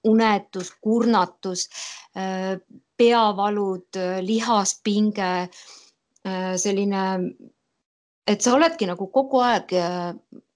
unetus, 0.08 0.72
kurnatus 0.82 1.68
peavalud, 3.02 3.98
lihaspinge, 4.22 5.32
äh, 6.26 6.54
selline, 6.58 7.04
et 8.28 8.44
sa 8.44 8.56
oledki 8.58 8.88
nagu 8.90 9.08
kogu 9.14 9.42
aeg 9.42 9.74
äh, 9.74 10.12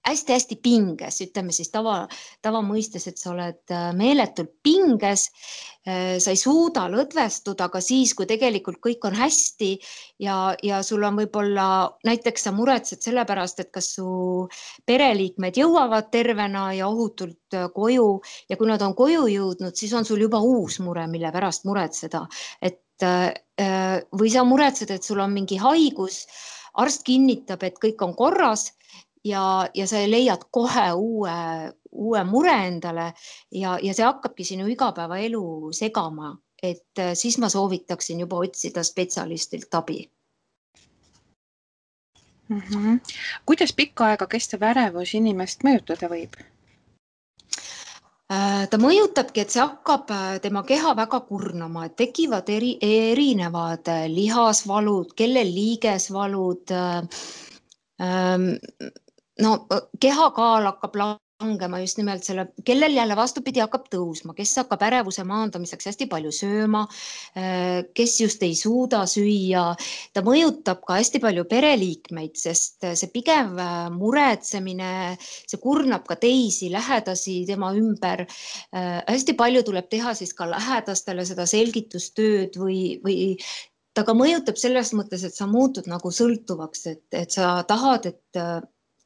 hästi-hästi 0.06 0.58
pinges, 0.62 1.20
ütleme 1.24 1.54
siis 1.54 1.70
tava, 1.72 2.04
tavamõistes, 2.44 3.06
et 3.10 3.18
sa 3.20 3.32
oled 3.32 3.74
äh, 3.74 3.88
meeletult 3.96 4.52
pinges. 4.64 5.26
Äh, 5.86 6.16
sa 6.22 6.32
ei 6.32 6.40
suuda 6.40 6.86
lõdvestuda 6.92 7.68
ka 7.72 7.82
siis, 7.84 8.14
kui 8.14 8.28
tegelikult 8.30 8.78
kõik 8.84 9.06
on 9.08 9.16
hästi 9.18 9.72
ja, 10.22 10.54
ja 10.62 10.80
sul 10.86 11.04
on 11.06 11.18
võib-olla 11.20 11.66
näiteks 12.06 12.46
sa 12.46 12.54
muretsed 12.54 13.02
selle 13.02 13.26
pärast, 13.28 13.62
et 13.62 13.72
kas 13.74 13.92
su 13.98 14.46
pereliikmed 14.86 15.58
jõuavad 15.58 16.10
tervena 16.14 16.68
ja 16.76 16.90
ohutult 16.90 17.58
äh, 17.58 17.68
koju 17.74 18.08
ja 18.50 18.58
kui 18.58 18.70
nad 18.70 18.82
on 18.86 18.96
koju 18.98 19.26
jõudnud, 19.32 19.76
siis 19.78 19.94
on 19.94 20.06
sul 20.06 20.22
juba 20.26 20.42
uus 20.42 20.80
mure, 20.84 21.06
mille 21.10 21.32
pärast 21.34 21.66
muretseda, 21.66 22.26
et 22.62 22.82
või 22.96 24.30
sa 24.32 24.40
muretsed, 24.48 24.88
et 24.88 25.04
sul 25.04 25.18
on 25.20 25.28
mingi 25.28 25.58
haigus 25.60 26.22
arst 26.80 27.02
kinnitab, 27.04 27.60
et 27.66 27.76
kõik 27.82 28.00
on 28.06 28.14
korras 28.16 28.70
ja, 29.26 29.68
ja 29.74 29.86
sa 29.86 30.02
leiad 30.06 30.46
kohe 30.50 30.86
uue, 30.92 31.36
uue 31.92 32.24
mure 32.24 32.56
endale 32.66 33.12
ja, 33.50 33.76
ja 33.82 33.94
see 33.94 34.06
hakkabki 34.06 34.44
sinu 34.44 34.66
igapäevaelu 34.72 35.72
segama, 35.76 36.34
et 36.62 37.02
äh, 37.02 37.14
siis 37.14 37.38
ma 37.42 37.50
soovitaksin 37.52 38.20
juba 38.24 38.40
otsida 38.44 38.84
spetsialistilt 38.84 39.74
abi 39.74 40.00
mm. 42.48 42.60
-hmm. 42.60 43.00
kuidas 43.46 43.72
pikka 43.72 44.12
aega 44.12 44.26
kestev 44.26 44.62
ärevus 44.62 45.14
inimest 45.14 45.64
mõjutada 45.64 46.10
võib? 46.12 46.38
Äh, 48.32 48.66
ta 48.70 48.78
mõjutabki, 48.82 49.40
et 49.40 49.50
see 49.54 49.62
hakkab 49.62 50.10
äh, 50.10 50.38
tema 50.42 50.62
keha 50.66 50.96
väga 50.98 51.20
kurnama, 51.28 51.84
et 51.86 51.96
tekivad 51.96 52.48
eri, 52.50 52.72
erinevad 52.82 53.86
lihasvalud, 54.10 55.12
kellel 55.14 55.52
liigesvalud 55.54 56.74
ähm, 56.74 58.48
no 59.42 59.66
kehakaal 60.00 60.70
hakkab 60.70 60.96
langema 61.42 61.80
just 61.82 61.98
nimelt 62.00 62.24
selle, 62.24 62.46
kellel 62.64 62.94
jälle 62.96 63.16
vastupidi 63.16 63.60
hakkab 63.60 63.90
tõusma, 63.92 64.32
kes 64.36 64.54
hakkab 64.62 64.80
ärevuse 64.86 65.24
maandamiseks 65.28 65.90
hästi 65.90 66.06
palju 66.08 66.32
sööma, 66.32 66.86
äh, 67.36 67.82
kes 67.96 68.14
just 68.22 68.42
ei 68.46 68.54
suuda 68.56 69.02
süüa. 69.10 69.66
ta 70.14 70.22
mõjutab 70.24 70.80
ka 70.86 70.96
hästi 70.96 71.20
palju 71.20 71.44
pereliikmeid, 71.50 72.36
sest 72.40 72.86
see 72.94 73.10
pigev 73.12 73.58
äh, 73.60 73.90
muretsemine, 73.92 75.16
see 75.20 75.60
kurnab 75.60 76.06
ka 76.08 76.16
teisi 76.16 76.70
lähedasi 76.72 77.42
tema 77.46 77.72
ümber. 77.76 78.24
Äh, 78.72 79.02
hästi 79.04 79.36
palju 79.36 79.62
tuleb 79.66 79.90
teha 79.92 80.14
siis 80.14 80.32
ka 80.34 80.48
lähedastele 80.48 81.26
seda 81.28 81.44
selgitustööd 81.46 82.56
või, 82.56 82.96
või 83.04 83.36
ta 83.92 84.04
ka 84.08 84.16
mõjutab 84.16 84.56
selles 84.56 84.94
mõttes, 84.96 85.24
et 85.24 85.36
sa 85.36 85.44
muutud 85.48 85.84
nagu 85.88 86.08
sõltuvaks, 86.12 86.86
et, 86.86 87.04
et 87.12 87.30
sa 87.32 87.60
tahad, 87.68 88.08
et 88.08 88.40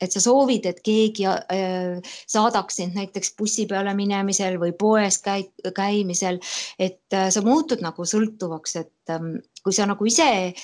et 0.00 0.12
sa 0.12 0.22
soovid, 0.22 0.66
et 0.66 0.80
keegi 0.84 1.26
äh, 1.28 2.12
saadaks 2.30 2.80
sind 2.80 2.96
näiteks 2.96 3.34
bussi 3.38 3.66
peale 3.70 3.92
minemisel 3.96 4.56
või 4.60 4.72
poes 4.78 5.20
käi, 5.24 5.44
käimisel, 5.76 6.40
et 6.80 7.16
äh, 7.16 7.28
sa 7.32 7.44
muutud 7.44 7.84
nagu 7.84 8.06
sõltuvaks, 8.08 8.78
et 8.80 9.12
ähm, 9.12 9.36
kui 9.64 9.76
sa 9.76 9.86
nagu 9.90 10.08
ise 10.08 10.30
äh, 10.48 10.56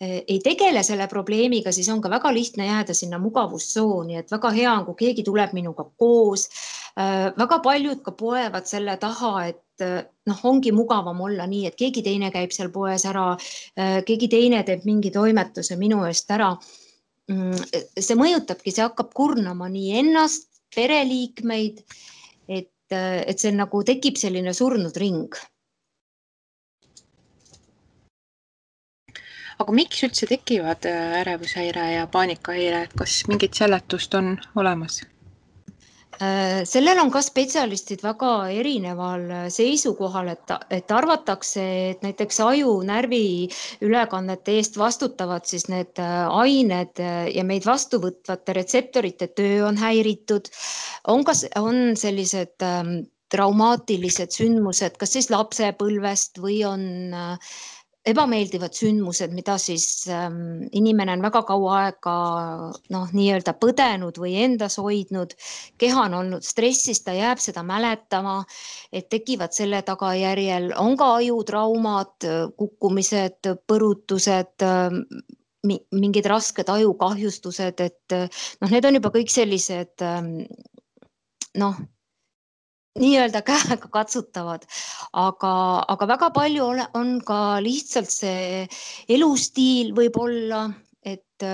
ei 0.00 0.40
tegele 0.44 0.82
selle 0.86 1.08
probleemiga, 1.10 1.72
siis 1.74 1.90
on 1.92 2.00
ka 2.00 2.10
väga 2.12 2.32
lihtne 2.32 2.70
jääda 2.70 2.96
sinna 2.96 3.20
mugavustsooni, 3.20 4.16
et 4.22 4.32
väga 4.32 4.54
hea 4.56 4.72
on, 4.72 4.84
kui 4.88 5.00
keegi 5.06 5.26
tuleb 5.26 5.56
minuga 5.58 5.88
koos. 5.98 6.48
väga 7.38 7.60
paljud 7.62 8.00
ka 8.02 8.10
poevad 8.18 8.66
selle 8.66 8.96
taha, 8.98 9.32
et 9.46 9.82
noh, 10.26 10.38
ongi 10.50 10.72
mugavam 10.74 11.20
olla 11.22 11.46
nii, 11.46 11.68
et 11.68 11.76
keegi 11.78 12.02
teine 12.02 12.32
käib 12.34 12.50
seal 12.50 12.72
poes 12.74 13.04
ära, 13.06 13.36
keegi 14.06 14.28
teine 14.28 14.64
teeb 14.66 14.82
mingi 14.86 15.12
toimetuse 15.14 15.76
minu 15.78 16.00
eest 16.08 16.30
ära 16.34 16.56
see 17.28 18.16
mõjutabki, 18.16 18.72
see 18.72 18.84
hakkab 18.84 19.12
kurnama 19.16 19.68
nii 19.72 19.98
ennast, 20.00 20.48
pereliikmeid, 20.74 21.82
et, 22.48 22.72
et 22.92 23.38
see 23.38 23.52
nagu 23.52 23.82
tekib 23.84 24.20
selline 24.20 24.54
surnud 24.56 24.96
ring. 25.00 25.38
aga 29.58 29.72
miks 29.74 30.04
üldse 30.06 30.28
tekivad 30.30 30.86
ärevushäire 30.86 31.86
ja 31.96 32.04
paanikahäire, 32.06 32.84
kas 32.98 33.24
mingit 33.26 33.58
seletust 33.58 34.14
on 34.14 34.36
olemas? 34.54 35.00
Äh, 36.18 36.64
sellel 36.66 36.98
on 36.98 37.12
ka 37.14 37.20
spetsialistid 37.22 38.00
väga 38.02 38.30
erineval 38.50 39.26
äh, 39.30 39.44
seisukohal, 39.54 40.32
et, 40.32 40.54
et 40.74 40.90
arvatakse, 40.90 41.66
et 41.92 42.02
näiteks 42.02 42.40
aju 42.42 42.72
närviülekannete 42.88 44.56
eest 44.58 44.80
vastutavad 44.80 45.46
siis 45.46 45.68
need 45.70 46.00
äh, 46.02 46.24
ained 46.40 46.98
ja 47.34 47.44
meid 47.46 47.68
vastu 47.68 48.02
võtvate 48.02 48.56
retseptorite 48.58 49.30
töö 49.30 49.62
on 49.68 49.78
häiritud. 49.78 50.50
on 51.06 51.22
ka, 51.24 51.36
on 51.62 51.94
sellised 51.94 52.66
ähm, 52.66 52.96
traumaatilised 53.32 54.32
sündmused, 54.34 54.96
kas 54.98 55.14
siis 55.16 55.28
lapsepõlvest 55.32 56.40
või 56.42 56.62
on 56.66 56.84
äh, 57.14 57.56
ebameeldivad 58.08 58.74
sündmused, 58.76 59.32
mida 59.36 59.56
siis 59.60 59.86
ähm, 60.12 60.66
inimene 60.76 61.14
on 61.16 61.24
väga 61.24 61.42
kaua 61.48 61.74
aega 61.82 62.14
noh, 62.94 63.10
nii-öelda 63.14 63.54
põdenud 63.60 64.20
või 64.20 64.36
endas 64.44 64.78
hoidnud. 64.80 65.34
keha 65.78 66.06
on 66.08 66.16
olnud 66.22 66.46
stressis, 66.46 67.02
ta 67.04 67.14
jääb 67.16 67.42
seda 67.42 67.64
mäletama, 67.66 68.40
et 68.92 69.08
tekivad 69.12 69.56
selle 69.56 69.82
tagajärjel, 69.86 70.72
on 70.78 70.96
ka 71.00 71.14
ajutraumad, 71.18 72.28
kukkumised, 72.56 73.52
põrutused 73.68 74.66
ähm, 74.66 75.04
mingid 75.92 76.26
rasked 76.30 76.68
ajukahjustused, 76.70 77.80
et 77.84 78.18
noh, 78.62 78.70
need 78.70 78.84
on 78.88 79.00
juba 79.00 79.12
kõik 79.14 79.32
sellised 79.32 80.06
ähm, 80.06 80.34
noh 81.58 81.78
nii-öelda 82.98 83.42
käega 83.50 83.90
katsutavad, 83.92 84.66
aga, 85.12 85.54
aga 85.94 86.10
väga 86.14 86.30
palju 86.34 86.66
ole, 86.72 86.86
on 86.98 87.16
ka 87.24 87.58
lihtsalt 87.64 88.10
see 88.12 88.66
elustiil 89.08 89.94
võib-olla, 89.96 90.66
et, 91.04 91.46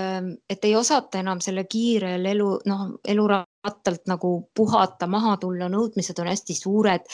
et 0.51 0.65
ei 0.65 0.75
osata 0.77 1.21
enam 1.21 1.41
selle 1.45 1.67
kiirel 1.71 2.27
elu, 2.33 2.49
noh, 2.71 2.85
elurattalt 3.05 4.09
nagu 4.11 4.35
puhata, 4.57 5.09
maha 5.11 5.37
tulla, 5.43 5.69
nõudmised 5.73 6.19
on 6.21 6.31
hästi 6.33 6.57
suured. 6.59 7.07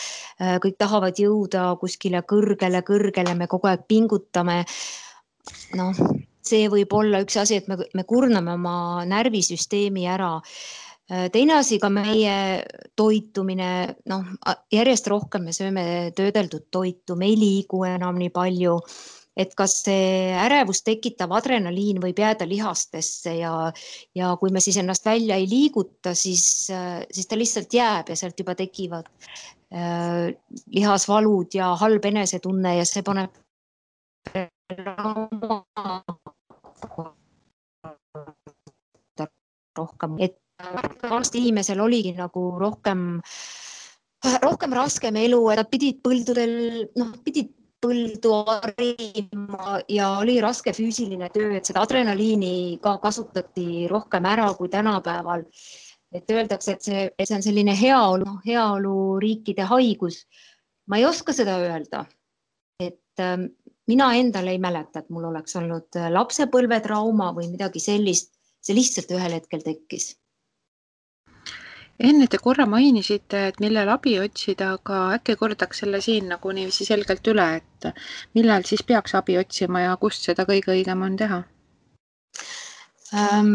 kõik 0.65 0.79
tahavad 0.79 1.19
jõuda 1.19 1.75
kuskile 1.81 2.23
kõrgele, 2.23 2.83
kõrgele, 2.87 3.37
me 3.37 3.51
kogu 3.51 3.71
aeg 3.71 3.87
pingutame. 3.89 4.65
noh, 5.75 5.97
see 6.45 6.69
võib 6.73 6.93
olla 6.97 7.21
üks 7.25 7.37
asi, 7.41 7.61
et 7.61 7.69
me, 7.69 7.77
me 7.95 8.05
kurname 8.05 8.55
oma 8.55 9.05
närvisüsteemi 9.09 10.07
ära 10.09 10.39
teine 11.11 11.57
asi 11.59 11.79
ka 11.83 11.91
meie 11.91 12.35
toitumine, 12.99 13.71
noh, 14.11 14.27
järjest 14.71 15.09
rohkem 15.11 15.49
me 15.49 15.55
sööme 15.55 15.85
töödeldud 16.17 16.69
toitu, 16.71 17.17
me 17.19 17.31
ei 17.31 17.39
liigu 17.39 17.83
enam 17.89 18.21
nii 18.21 18.31
palju. 18.35 18.79
Et 19.41 19.53
kas 19.57 19.77
see 19.87 20.33
ärevust 20.37 20.85
tekitav 20.85 21.31
adrenaliin 21.33 22.01
võib 22.03 22.19
jääda 22.19 22.45
lihastesse 22.51 23.37
ja, 23.39 23.53
ja 24.15 24.33
kui 24.41 24.51
me 24.53 24.61
siis 24.61 24.77
ennast 24.83 25.07
välja 25.07 25.39
ei 25.39 25.47
liiguta, 25.49 26.13
siis, 26.19 26.67
siis 26.67 27.31
ta 27.31 27.39
lihtsalt 27.39 27.73
jääb 27.73 28.11
ja 28.11 28.19
sealt 28.19 28.43
juba 28.43 28.57
tekivad 28.59 29.07
äh, 29.73 30.35
lihasvalud 30.75 31.55
ja 31.57 31.71
halb 31.81 32.11
enesetunne 32.11 32.75
ja 32.81 32.85
see 32.91 33.07
paneb 33.07 33.39
rohkem, 39.79 40.19
et 40.21 40.37
vanasti 41.03 41.41
inimesel 41.43 41.81
oligi 41.81 42.13
nagu 42.17 42.43
rohkem, 42.61 43.21
rohkem 44.43 44.77
raskem 44.77 45.17
elu, 45.17 45.41
et 45.53 45.63
nad 45.63 45.71
pidid 45.71 46.01
põldudel, 46.05 46.55
noh, 47.01 47.15
pidid 47.25 47.53
põldu 47.81 48.33
harima 48.45 49.79
ja 49.89 50.11
oli 50.21 50.37
raske 50.45 50.73
füüsiline 50.77 51.31
töö, 51.33 51.55
et 51.57 51.69
seda 51.69 51.85
adrenaliini 51.87 52.79
ka 52.83 52.99
kasutati 53.03 53.87
rohkem 53.91 54.27
ära 54.29 54.51
kui 54.59 54.69
tänapäeval. 54.69 55.47
et 56.13 56.31
öeldakse, 56.31 56.73
et 56.73 56.83
see, 56.83 57.03
see 57.23 57.37
on 57.37 57.43
selline 57.43 57.75
heaolu, 57.79 58.25
noh, 58.27 58.41
heaoluriikide 58.47 59.63
haigus. 59.63 60.27
ma 60.87 60.99
ei 60.99 61.07
oska 61.07 61.33
seda 61.33 61.57
öelda. 61.63 62.05
et 62.81 63.21
äh, 63.21 63.49
mina 63.87 64.13
endal 64.15 64.49
ei 64.49 64.59
mäleta, 64.59 65.01
et 65.01 65.11
mul 65.11 65.25
oleks 65.31 65.57
olnud 65.57 65.97
lapsepõlvetrauma 66.11 67.33
või 67.33 67.49
midagi 67.51 67.81
sellist. 67.81 68.35
see 68.61 68.77
lihtsalt 68.77 69.17
ühel 69.17 69.33
hetkel 69.33 69.63
tekkis 69.65 70.20
enne 72.09 72.27
te 72.33 72.39
korra 72.41 72.67
mainisite, 72.67 73.47
et 73.51 73.61
millal 73.61 73.91
abi 73.93 74.17
otsida, 74.23 74.75
aga 74.79 75.01
äkki 75.19 75.37
kordaks 75.41 75.83
selle 75.83 76.01
siin 76.05 76.31
nagu 76.33 76.53
niiviisi 76.57 76.87
selgelt 76.89 77.33
üle, 77.33 77.47
et 77.61 77.91
millal 78.39 78.65
siis 78.69 78.83
peaks 78.87 79.15
abi 79.19 79.37
otsima 79.41 79.85
ja 79.85 79.97
kust 80.01 80.29
seda 80.29 80.47
kõige 80.49 80.73
õigem 80.77 81.05
on 81.07 81.19
teha 81.21 81.43
ähm,? 83.15 83.55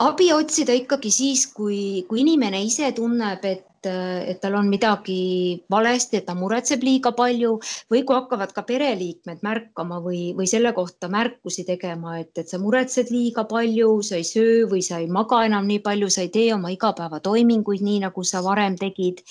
abi 0.00 0.30
otsida 0.32 0.76
ikkagi 0.76 1.12
siis, 1.12 1.46
kui, 1.56 2.04
kui 2.08 2.22
inimene 2.24 2.62
ise 2.64 2.92
tunneb, 2.96 3.44
et 3.44 3.66
et 3.88 4.40
tal 4.42 4.56
on 4.58 4.68
midagi 4.68 5.62
valesti, 5.70 6.20
et 6.20 6.26
ta 6.28 6.34
muretseb 6.38 6.82
liiga 6.84 7.12
palju 7.16 7.56
või 7.92 8.02
kui 8.04 8.16
hakkavad 8.16 8.52
ka 8.56 8.64
pereliikmed 8.68 9.44
märkama 9.46 10.00
või, 10.04 10.30
või 10.36 10.48
selle 10.50 10.72
kohta 10.76 11.08
märkusi 11.12 11.64
tegema, 11.68 12.18
et, 12.20 12.32
et 12.38 12.48
sa 12.50 12.60
muretsed 12.62 13.12
liiga 13.14 13.46
palju, 13.50 13.92
sa 14.06 14.18
ei 14.20 14.26
söö 14.28 14.66
või 14.70 14.82
sa 14.84 15.00
ei 15.00 15.08
maga 15.10 15.44
enam 15.48 15.68
nii 15.70 15.80
palju, 15.84 16.10
sa 16.12 16.26
ei 16.26 16.32
tee 16.34 16.50
oma 16.54 16.72
igapäevatoiminguid 16.74 17.84
nii, 17.86 18.02
nagu 18.06 18.24
sa 18.26 18.44
varem 18.44 18.76
tegid. 18.80 19.24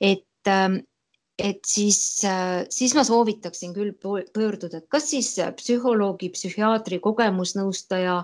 et, 0.00 0.50
et 1.38 1.62
siis, 1.66 2.00
siis 2.68 2.94
ma 2.94 3.04
soovitaksin 3.06 3.72
küll 3.74 3.94
pöörduda, 4.02 4.82
et 4.82 4.88
kas 4.90 5.08
siis 5.14 5.34
psühholoogi, 5.56 6.32
psühhiaatri, 6.34 7.00
kogemusnõustaja 7.02 8.20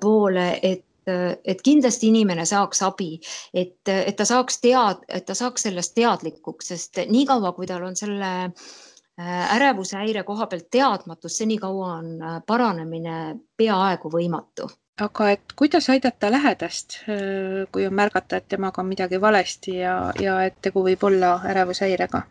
poole, 0.00 0.50
et 0.62 0.87
et 1.08 1.62
kindlasti 1.64 2.10
inimene 2.12 2.44
saaks 2.48 2.82
abi, 2.86 3.18
et, 3.54 3.80
et 3.88 4.16
ta 4.16 4.26
saaks 4.28 4.60
tead, 4.64 5.04
et 5.08 5.26
ta 5.26 5.36
saaks 5.38 5.68
sellest 5.68 5.94
teadlikuks, 5.98 6.72
sest 6.72 7.02
niikaua, 7.10 7.52
kui 7.56 7.66
tal 7.66 7.86
on 7.88 7.96
selle 7.96 8.32
äh, 8.44 9.54
ärevushäire 9.56 10.24
koha 10.28 10.46
pealt 10.46 10.68
teadmatus, 10.70 11.38
senikaua 11.42 11.94
on 12.00 12.12
paranemine 12.46 13.16
peaaegu 13.56 14.12
võimatu 14.12 14.68
aga 14.98 15.28
et 15.30 15.52
kuidas 15.56 15.86
aidata 15.90 16.30
lähedast, 16.30 16.96
kui 17.72 17.86
on 17.86 17.94
märgata, 17.94 18.40
et 18.40 18.48
temaga 18.50 18.82
on 18.82 18.88
midagi 18.90 19.20
valesti 19.20 19.76
ja, 19.76 19.94
ja 20.20 20.40
et 20.48 20.58
tegu 20.62 20.82
võib 20.82 21.04
olla 21.06 21.36
ärevushäirega? 21.46 22.22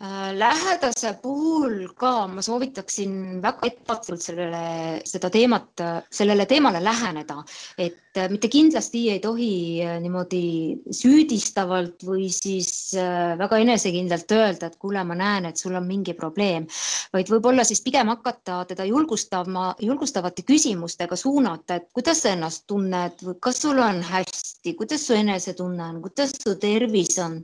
Lähedase 0.00 1.14
puhul 1.22 1.88
ka 1.96 2.26
ma 2.28 2.42
soovitaksin 2.44 3.40
väga 3.40 3.64
ettevaatlikult 3.64 4.20
sellele, 4.20 5.00
seda 5.08 5.30
teemat, 5.32 5.80
sellele 6.12 6.44
teemale 6.46 6.82
läheneda, 6.84 7.38
et 7.78 8.18
äh, 8.18 8.28
mitte 8.28 8.50
kindlasti 8.52 9.06
ei 9.14 9.20
tohi 9.24 9.80
äh, 9.80 9.96
niimoodi 10.04 10.76
süüdistavalt 10.92 12.04
või 12.04 12.28
siis 12.28 12.92
väga 13.38 13.56
enesekindlalt 13.64 14.32
öelda, 14.36 14.68
et 14.68 14.76
kuule, 14.76 15.00
ma 15.04 15.16
näen, 15.16 15.48
et 15.48 15.56
sul 15.56 15.74
on 15.74 15.86
mingi 15.88 16.12
probleem, 16.14 16.66
vaid 17.16 17.32
võib-olla 17.32 17.64
siis 17.64 17.80
pigem 17.80 18.12
hakata 18.12 18.64
teda 18.68 18.84
julgustama, 18.84 19.70
julgustavate 19.80 20.44
küsimustega 20.44 21.16
suunata, 21.16 21.80
et 21.80 21.88
kuidas 21.96 22.20
sa 22.20 22.34
ennast 22.36 22.66
tunned, 22.68 23.24
kas 23.40 23.62
sul 23.64 23.80
on 23.80 24.02
hästi, 24.04 24.76
kuidas 24.76 25.08
su 25.08 25.16
enesetunne 25.16 25.88
on, 25.88 26.02
kuidas 26.04 26.36
su 26.36 26.58
tervis 26.60 27.16
on 27.22 27.40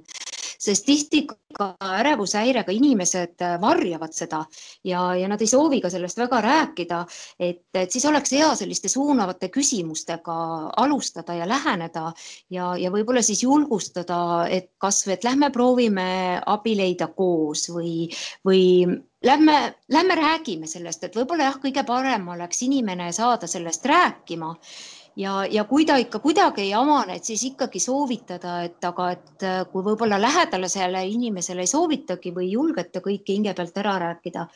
sest 0.62 0.86
tihti 0.86 1.24
ka 1.26 1.72
ärevushäirega 1.98 2.72
inimesed 2.72 3.42
äh, 3.42 3.56
varjavad 3.60 4.14
seda 4.16 4.44
ja, 4.84 5.04
ja 5.18 5.28
nad 5.28 5.42
ei 5.42 5.50
soovi 5.50 5.80
ka 5.82 5.90
sellest 5.92 6.20
väga 6.22 6.40
rääkida, 6.44 7.02
et, 7.38 7.64
et 7.74 7.92
siis 7.92 8.06
oleks 8.08 8.32
hea 8.36 8.50
selliste 8.58 8.90
suunavate 8.92 9.50
küsimustega 9.52 10.36
alustada 10.84 11.36
ja 11.40 11.48
läheneda 11.48 12.12
ja, 12.50 12.72
ja 12.78 12.92
võib-olla 12.94 13.22
siis 13.26 13.42
julgustada, 13.44 14.46
et 14.50 14.72
kasvõi, 14.80 15.16
et 15.16 15.26
lähme 15.26 15.50
proovime 15.54 16.08
abi 16.46 16.76
leida 16.78 17.10
koos 17.16 17.68
või, 17.74 18.08
või 18.46 18.62
lähme, 19.24 19.74
lähme 19.88 20.14
räägime 20.18 20.66
sellest, 20.70 21.04
et 21.04 21.16
võib-olla 21.16 21.50
jah, 21.50 21.60
kõige 21.62 21.84
parem 21.86 22.28
oleks 22.34 22.62
inimene 22.66 23.12
saada 23.12 23.50
sellest 23.50 23.86
rääkima 23.86 24.54
ja, 25.16 25.34
ja 25.50 25.64
kui 25.68 25.84
ta 25.88 25.96
ikka 26.00 26.20
kuidagi 26.22 26.64
ei 26.66 26.72
avane, 26.76 27.16
et 27.18 27.28
siis 27.28 27.42
ikkagi 27.50 27.80
soovitada, 27.82 28.56
et 28.66 28.84
aga, 28.84 29.08
et 29.16 29.46
äh, 29.46 29.58
kui 29.72 29.84
võib-olla 29.84 30.18
lähedasele 30.20 31.04
inimesele 31.08 31.64
ei 31.64 31.70
soovitagi 31.70 32.32
või 32.34 32.48
ei 32.48 32.54
julgeta 32.56 33.02
kõike 33.04 33.36
hinge 33.36 33.54
pealt 33.58 33.78
ära 33.82 33.98
rääkida, 34.06 34.46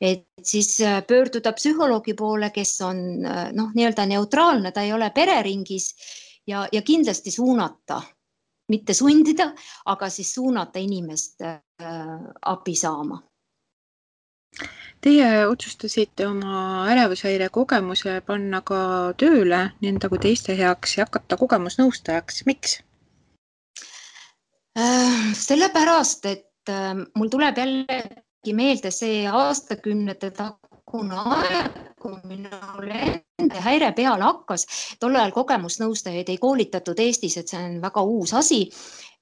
et 0.00 0.26
siis 0.42 0.74
äh, 0.84 1.00
pöörduda 1.08 1.54
psühholoogi 1.56 2.16
poole, 2.18 2.50
kes 2.54 2.74
on 2.86 3.02
äh, 3.24 3.44
noh, 3.56 3.72
nii-öelda 3.74 4.06
neutraalne, 4.10 4.72
ta 4.72 4.84
ei 4.84 4.92
ole 4.92 5.10
pereringis 5.14 5.92
ja, 6.46 6.66
ja 6.72 6.82
kindlasti 6.82 7.30
suunata, 7.30 8.02
mitte 8.72 8.94
sundida, 8.94 9.52
aga 9.92 10.08
siis 10.10 10.34
suunata 10.34 10.80
inimest 10.82 11.44
äh, 11.46 11.60
abi 12.52 12.76
saama 12.76 13.20
Teie 15.02 15.46
otsustasite 15.50 16.26
oma 16.30 16.86
ärevushäire 16.86 17.48
kogemuse 17.50 18.20
panna 18.26 18.60
ka 18.62 18.76
tööle 19.18 19.58
nii 19.80 19.90
enda 19.90 20.06
kui 20.12 20.20
teiste 20.22 20.54
heaks 20.54 20.94
ja 20.98 21.06
hakata 21.08 21.38
kogemusnõustajaks, 21.40 22.44
miks? 22.46 22.76
Äh, 24.78 25.32
sellepärast, 25.34 26.28
et 26.30 26.70
äh, 26.70 26.94
mul 27.18 27.32
tuleb 27.34 27.58
jällegi 27.58 28.54
meelde 28.54 28.92
see 28.94 29.26
aastakümnete 29.26 30.30
tagune 30.38 31.18
aeg, 31.34 31.82
kui 31.98 32.14
minul 32.30 32.94
enda 32.94 33.66
häire 33.66 33.90
peale 33.98 34.22
hakkas. 34.22 34.68
tol 35.02 35.18
ajal 35.18 35.34
kogemusnõustajaid 35.34 36.30
ei 36.30 36.38
koolitatud 36.38 37.02
Eestis, 37.02 37.40
et 37.42 37.50
see 37.50 37.58
on 37.58 37.80
väga 37.82 38.06
uus 38.06 38.38
asi 38.38 38.68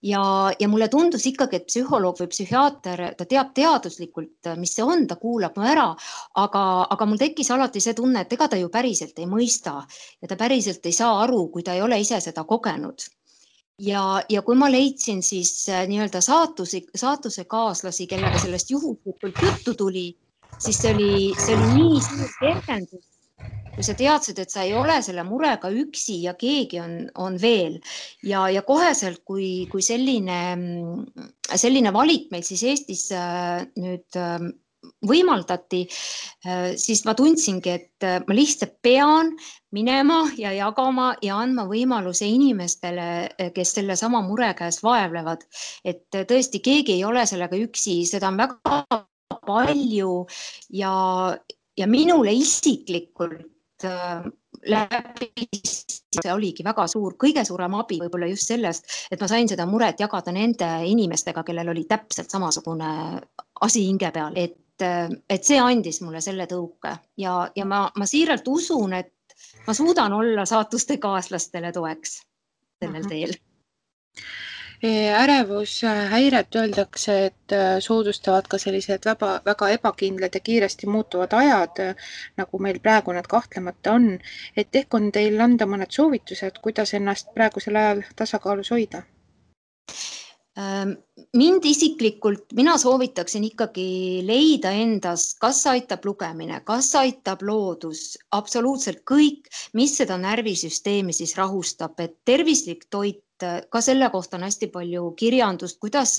ja, 0.03 0.53
ja 0.59 0.69
mulle 0.69 0.89
tundus 0.89 1.27
ikkagi, 1.27 1.61
et 1.61 1.69
psühholoog 1.69 2.19
või 2.21 2.31
psühhiaater, 2.33 3.03
ta 3.19 3.27
teab 3.29 3.53
teaduslikult, 3.57 4.51
mis 4.61 4.75
see 4.77 4.85
on, 4.87 5.07
ta 5.09 5.17
kuulab 5.21 5.57
mu 5.59 5.67
ära, 5.69 5.89
aga, 6.43 6.65
aga 6.97 7.09
mul 7.09 7.21
tekkis 7.21 7.51
alati 7.55 7.83
see 7.85 7.97
tunne, 7.99 8.25
et 8.25 8.33
ega 8.33 8.49
ta 8.49 8.61
ju 8.61 8.71
päriselt 8.73 9.19
ei 9.19 9.29
mõista 9.31 9.81
ja 10.23 10.31
ta 10.31 10.39
päriselt 10.41 10.87
ei 10.87 10.97
saa 10.97 11.21
aru, 11.25 11.49
kui 11.53 11.67
ta 11.67 11.77
ei 11.77 11.85
ole 11.85 12.01
ise 12.01 12.21
seda 12.21 12.45
kogenud. 12.49 13.09
Ja, 13.81 14.21
ja 14.29 14.43
kui 14.45 14.59
ma 14.61 14.69
leidsin 14.69 15.23
siis 15.25 15.69
äh, 15.73 15.87
nii-öelda 15.89 16.21
saatusi, 16.21 16.83
saatusekaaslasi, 16.95 18.07
kellega 18.07 18.39
sellest 18.39 18.71
juhuslikult 18.71 19.41
juttu 19.41 19.75
tuli, 19.75 20.11
siis 20.61 20.83
see 20.83 20.93
oli, 20.93 21.13
see 21.41 21.57
oli 21.57 21.71
nii 21.79 22.03
suur 22.05 22.35
kergendus 22.43 23.10
kui 23.81 23.87
sa 23.89 23.97
teadsid, 23.97 24.37
et 24.43 24.53
sa 24.53 24.61
ei 24.67 24.75
ole 24.77 24.99
selle 25.01 25.23
murega 25.25 25.71
üksi 25.73 26.19
ja 26.27 26.35
keegi 26.37 26.83
on, 26.83 26.97
on 27.17 27.37
veel. 27.41 27.79
Ja, 28.29 28.45
ja 28.53 28.61
koheselt, 28.67 29.23
kui, 29.25 29.65
kui 29.73 29.81
selline, 29.81 30.41
selline 31.49 31.93
valik 31.97 32.27
meil 32.29 32.45
siis 32.45 32.61
Eestis 32.69 33.07
äh, 33.17 33.63
nüüd 33.81 34.19
äh, 34.21 34.43
võimaldati, 35.09 35.81
äh, 36.45 36.67
siis 36.77 37.07
ma 37.09 37.15
tundsingi, 37.17 37.73
et 37.73 38.05
ma 38.27 38.37
lihtsalt 38.37 38.75
pean 38.85 39.33
minema 39.73 40.19
ja 40.37 40.53
jagama 40.53 41.15
ja 41.25 41.39
andma 41.41 41.65
võimaluse 41.71 42.29
inimestele, 42.29 43.07
kes 43.57 43.73
sellesama 43.79 44.21
mure 44.27 44.51
käes 44.59 44.83
vaevlevad. 44.85 45.47
et 45.89 46.05
tõesti, 46.13 46.61
keegi 46.61 46.99
ei 46.99 47.07
ole 47.09 47.25
sellega 47.25 47.57
üksi, 47.57 48.03
seda 48.05 48.29
on 48.29 48.43
väga 48.45 49.01
palju. 49.49 50.27
Ja, 50.69 50.93
ja 51.81 51.89
minule 51.89 52.37
isiklikult 52.37 53.49
läbi 53.85 55.49
see 56.11 56.33
oligi 56.33 56.65
väga 56.67 56.87
suur, 56.91 57.15
kõige 57.21 57.45
suurem 57.47 57.75
abi 57.79 58.01
võib-olla 58.01 58.29
just 58.31 58.51
sellest, 58.51 58.89
et 59.11 59.21
ma 59.21 59.29
sain 59.31 59.49
seda 59.49 59.67
muret 59.67 60.01
jagada 60.03 60.35
nende 60.35 60.69
inimestega, 60.91 61.45
kellel 61.47 61.71
oli 61.73 61.87
täpselt 61.89 62.33
samasugune 62.33 62.91
asi 63.67 63.85
hinge 63.87 64.11
peal, 64.15 64.37
et, 64.37 64.83
äh, 64.83 65.09
et 65.31 65.47
see 65.47 65.61
andis 65.63 66.01
mulle 66.03 66.21
selle 66.25 66.49
tõuke. 66.51 66.97
Ja, 67.21 67.45
ja 67.57 67.65
ma, 67.65 67.85
ma 67.97 68.09
siiralt 68.11 68.49
usun, 68.49 68.97
et 68.99 69.15
ma 69.67 69.75
suudan 69.77 70.13
olla 70.13 70.45
saatuste 70.49 70.99
kaaslastele 70.99 71.73
toeks 71.73 72.21
sellel 72.81 73.07
teel 73.09 73.37
ärevushäiret 74.89 76.57
öeldakse, 76.57 77.27
et 77.27 77.53
äh, 77.53 77.79
soodustavad 77.85 78.49
ka 78.49 78.59
sellised 78.59 79.05
väga, 79.05 79.41
väga 79.45 79.69
ebakindlad 79.77 80.35
ja 80.35 80.41
kiiresti 80.41 80.87
muutuvad 80.87 81.37
ajad, 81.37 81.83
nagu 82.41 82.59
meil 82.59 82.81
praegu 82.81 83.13
need 83.13 83.29
kahtlemata 83.29 83.93
on. 83.93 84.19
et 84.57 84.77
ehk 84.77 84.95
on 84.95 85.13
teil 85.13 85.41
anda 85.41 85.67
mõned 85.67 85.93
soovitused, 85.93 86.63
kuidas 86.65 86.95
ennast 86.95 87.35
praegusel 87.35 87.77
ajal 87.77 88.03
tasakaalus 88.17 88.71
hoida? 88.71 89.03
Ähm, 90.59 90.97
mind 91.37 91.65
isiklikult, 91.65 92.53
mina 92.57 92.79
soovitaksin 92.79 93.45
ikkagi 93.45 94.23
leida 94.27 94.73
endas, 94.75 95.35
kas 95.41 95.61
aitab 95.71 96.05
lugemine, 96.05 96.59
kas 96.65 96.89
aitab 96.99 97.45
loodus, 97.47 98.19
absoluutselt 98.33 99.05
kõik, 99.07 99.47
mis 99.79 99.95
seda 100.01 100.19
närvisüsteemi 100.19 101.15
siis 101.15 101.37
rahustab, 101.39 102.01
et 102.01 102.17
tervislik 102.25 102.89
toit 102.91 103.23
ka 103.71 103.81
selle 103.85 104.11
kohta 104.13 104.37
on 104.39 104.47
hästi 104.47 104.69
palju 104.73 105.11
kirjandust, 105.19 105.79
kuidas 105.81 106.17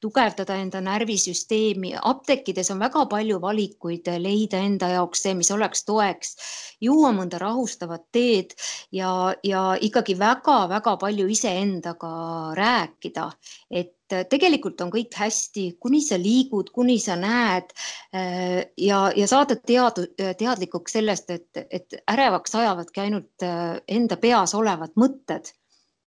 tugevdada 0.00 0.56
enda 0.62 0.80
närvisüsteemi. 0.84 1.94
apteekides 2.02 2.70
on 2.70 2.80
väga 2.80 3.04
palju 3.06 3.40
valikuid 3.40 4.08
leida 4.18 4.62
enda 4.64 4.88
jaoks 4.94 5.22
see, 5.22 5.34
mis 5.34 5.50
oleks 5.50 5.84
toeks, 5.84 6.34
juua 6.80 7.12
mõnda 7.16 7.38
rahustavat 7.42 8.06
teed 8.12 8.54
ja, 8.92 9.34
ja 9.44 9.76
ikkagi 9.80 10.18
väga-väga 10.18 10.96
palju 11.00 11.28
iseendaga 11.28 12.10
rääkida, 12.58 13.30
et 13.70 13.94
tegelikult 14.08 14.80
on 14.80 14.90
kõik 14.92 15.14
hästi, 15.20 15.64
kuni 15.80 16.00
sa 16.04 16.16
liigud, 16.20 16.70
kuni 16.74 16.96
sa 17.02 17.16
näed 17.18 17.72
äh, 18.14 18.64
ja, 18.76 19.00
ja 19.16 19.28
saada 19.28 19.56
teadu, 19.56 20.06
teadlikuks 20.16 20.96
sellest, 20.96 21.30
et, 21.30 21.64
et 21.70 22.00
ärevaks 22.10 22.56
ajavadki 22.56 23.04
ainult 23.04 23.46
äh, 23.46 23.78
enda 23.88 24.16
peas 24.16 24.54
olevad 24.56 24.96
mõtted 24.96 25.52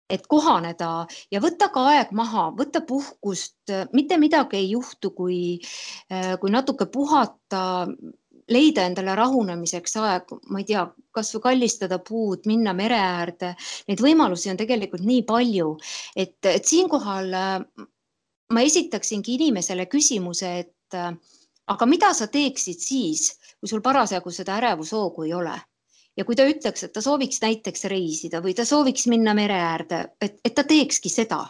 et 0.10 0.28
kohaneda 0.28 0.92
ja 1.32 1.42
võtta 1.44 1.68
ka 1.74 1.84
aeg 1.94 2.14
maha, 2.16 2.50
võtta 2.58 2.82
puhkust, 2.88 3.74
mitte 3.94 4.18
midagi 4.18 4.62
ei 4.62 4.70
juhtu, 4.72 5.12
kui, 5.12 5.40
kui 6.40 6.54
natuke 6.54 6.88
puhata, 6.92 7.64
leida 8.52 8.86
endale 8.88 9.16
rahunemiseks 9.18 9.98
aeg, 10.02 10.32
ma 10.52 10.62
ei 10.62 10.68
tea, 10.70 10.86
kasvõi 11.16 11.44
kallistada 11.50 12.00
puud, 12.04 12.46
minna 12.50 12.74
mere 12.78 13.00
äärde. 13.02 13.54
Neid 13.90 14.04
võimalusi 14.04 14.52
on 14.52 14.60
tegelikult 14.60 15.04
nii 15.08 15.24
palju, 15.28 15.74
et, 16.16 16.38
et 16.48 16.68
siinkohal 16.68 17.34
äh, 17.36 17.88
ma 18.54 18.64
esitaksingi 18.64 19.36
inimesele 19.36 19.88
küsimuse, 19.92 20.54
et 20.64 20.98
äh, 20.98 21.12
aga 21.74 21.90
mida 21.90 22.14
sa 22.16 22.30
teeksid 22.32 22.84
siis, 22.84 23.34
kui 23.60 23.72
sul 23.72 23.84
parasjagu 23.84 24.32
seda 24.32 24.62
ärevushoogu 24.62 25.28
ei 25.28 25.36
ole? 25.36 25.58
Ja 26.18 26.26
kui 26.26 26.36
ta 26.36 26.48
ütleks, 26.50 26.84
et 26.84 26.94
ta 26.94 27.02
sooviks 27.02 27.42
näiteks 27.44 27.88
reisida 27.92 28.42
või 28.42 28.56
ta 28.58 28.66
sooviks 28.66 29.08
minna 29.08 29.34
mere 29.38 29.60
äärde, 29.62 30.04
et, 30.22 30.40
et 30.46 30.56
ta 30.56 30.66
teekski 30.68 31.10
seda 31.14 31.46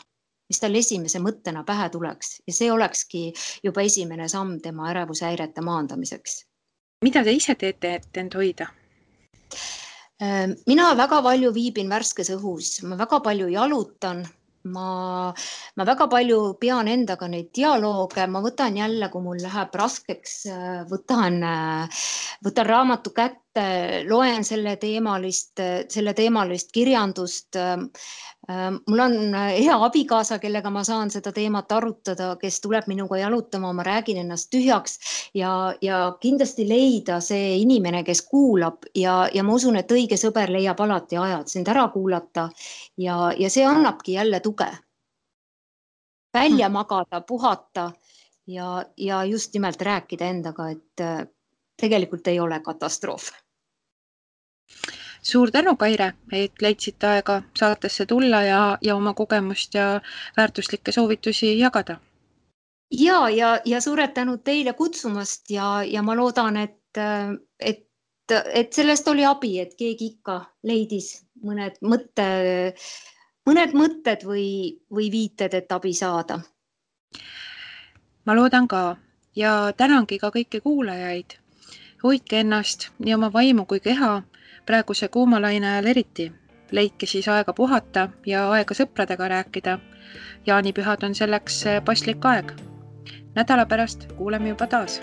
mis 0.47 0.61
tal 0.63 0.75
esimese 0.79 1.19
mõttena 1.19 1.63
pähe 1.67 1.89
tuleks 1.91 2.37
ja 2.47 2.55
see 2.55 2.71
olekski 2.71 3.23
juba 3.63 3.83
esimene 3.83 4.29
samm 4.31 4.57
tema 4.63 4.91
ärevushäirete 4.93 5.63
maandamiseks. 5.63 6.43
mida 7.03 7.23
te 7.23 7.31
ise 7.31 7.55
teete, 7.55 7.93
et 7.95 8.17
end 8.17 8.35
hoida? 8.35 8.69
Äh, 10.21 10.47
mina 10.65 10.95
väga 10.97 11.21
palju 11.21 11.51
viibin 11.53 11.89
värskes 11.89 12.31
õhus, 12.33 12.81
ma 12.87 12.97
väga 12.97 13.19
palju 13.21 13.51
jalutan, 13.53 14.23
ma, 14.73 15.33
ma 15.77 15.85
väga 15.85 16.07
palju 16.09 16.39
pean 16.61 16.87
endaga 16.89 17.27
neid 17.29 17.51
dialoog, 17.55 18.15
ma 18.31 18.41
võtan 18.41 18.79
jälle, 18.79 19.11
kui 19.13 19.21
mul 19.23 19.43
läheb 19.43 19.75
raskeks, 19.77 20.33
äh, 20.49 20.79
võtan, 20.89 21.37
äh, 21.43 22.01
võtan 22.45 22.71
raamatu 22.71 23.13
kätte, 23.13 23.46
loen 24.07 24.43
selle 24.45 24.75
teemalist, 24.81 25.59
selle 25.89 26.13
teemalist 26.13 26.71
kirjandust 26.75 27.57
Äh, 28.49 28.71
mul 28.87 28.99
on 28.99 29.35
äh, 29.35 29.59
hea 29.59 29.75
abikaasa, 29.85 30.37
kellega 30.39 30.69
ma 30.71 30.83
saan 30.87 31.09
seda 31.11 31.33
teemat 31.35 31.71
arutada, 31.75 32.29
kes 32.39 32.61
tuleb 32.63 32.85
minuga 32.87 33.17
jalutama, 33.19 33.73
ma 33.75 33.83
räägin 33.83 34.21
ennast 34.21 34.47
tühjaks 34.53 34.93
ja, 35.35 35.73
ja 35.81 35.97
kindlasti 36.21 36.63
leida 36.69 37.17
see 37.19 37.57
inimene, 37.59 38.05
kes 38.07 38.21
kuulab 38.29 38.87
ja, 38.95 39.17
ja 39.33 39.43
ma 39.43 39.57
usun, 39.59 39.75
et 39.75 39.91
õige 39.91 40.15
sõber 40.21 40.53
leiab 40.55 40.79
alati 40.79 41.19
aja, 41.19 41.41
et 41.43 41.51
sind 41.51 41.67
ära 41.67 41.89
kuulata 41.91 42.45
ja, 42.95 43.17
ja 43.35 43.49
see 43.51 43.65
annabki 43.67 44.15
jälle 44.15 44.39
tuge. 44.39 44.69
välja 46.33 46.69
magada, 46.69 47.21
puhata 47.21 47.91
ja, 48.47 48.85
ja 48.97 49.23
just 49.25 49.53
nimelt 49.53 49.81
rääkida 49.81 50.25
endaga, 50.25 50.69
et 50.69 51.03
äh, 51.03 51.27
tegelikult 51.75 52.27
ei 52.27 52.39
ole 52.39 52.61
katastroof 52.63 53.27
suur 55.27 55.51
tänu, 55.51 55.75
Kaire, 55.75 56.13
et 56.31 56.61
leidsite 56.61 57.07
aega 57.07 57.41
saatesse 57.59 58.05
tulla 58.05 58.41
ja, 58.43 58.61
ja 58.81 58.95
oma 58.95 59.13
kogemust 59.13 59.73
ja 59.73 60.01
väärtuslikke 60.37 60.91
soovitusi 60.91 61.59
jagada. 61.59 61.97
ja, 62.91 63.29
ja, 63.29 63.59
ja 63.65 63.81
suured 63.81 64.13
tänud 64.15 64.43
teile 64.43 64.73
kutsumast 64.73 65.51
ja, 65.51 65.83
ja 65.83 66.03
ma 66.03 66.15
loodan, 66.15 66.57
et, 66.57 66.99
et, 67.59 67.83
et 68.53 68.73
sellest 68.73 69.07
oli 69.07 69.25
abi, 69.25 69.59
et 69.59 69.75
keegi 69.75 70.13
ikka 70.13 70.39
leidis 70.63 71.09
mõned 71.43 71.75
mõtte, 71.81 72.27
mõned 73.47 73.73
mõtted 73.73 74.23
või, 74.25 74.77
või 74.91 75.11
viited, 75.11 75.53
et 75.53 75.71
abi 75.71 75.93
saada. 75.93 76.39
ma 78.25 78.35
loodan 78.35 78.67
ka 78.67 78.97
ja 79.35 79.73
tänangi 79.77 80.19
ka 80.19 80.31
kõiki 80.31 80.61
kuulajaid. 80.61 81.37
hoidke 82.03 82.39
ennast, 82.39 82.89
nii 82.99 83.13
oma 83.13 83.33
vaimu 83.33 83.65
kui 83.65 83.79
keha 83.79 84.23
praeguse 84.67 85.07
kuuma 85.07 85.41
laine 85.41 85.67
ajal 85.67 85.85
eriti. 85.85 86.31
leidke 86.71 87.05
siis 87.05 87.27
aega 87.27 87.53
puhata 87.53 88.09
ja 88.25 88.49
aega 88.51 88.75
sõpradega 88.75 89.27
rääkida. 89.27 89.79
jaanipühad 90.45 91.03
on 91.03 91.15
selleks 91.15 91.63
paslik 91.85 92.25
aeg. 92.25 92.51
nädala 93.35 93.65
pärast 93.65 94.13
kuuleme 94.17 94.49
juba 94.49 94.67
taas 94.67 95.01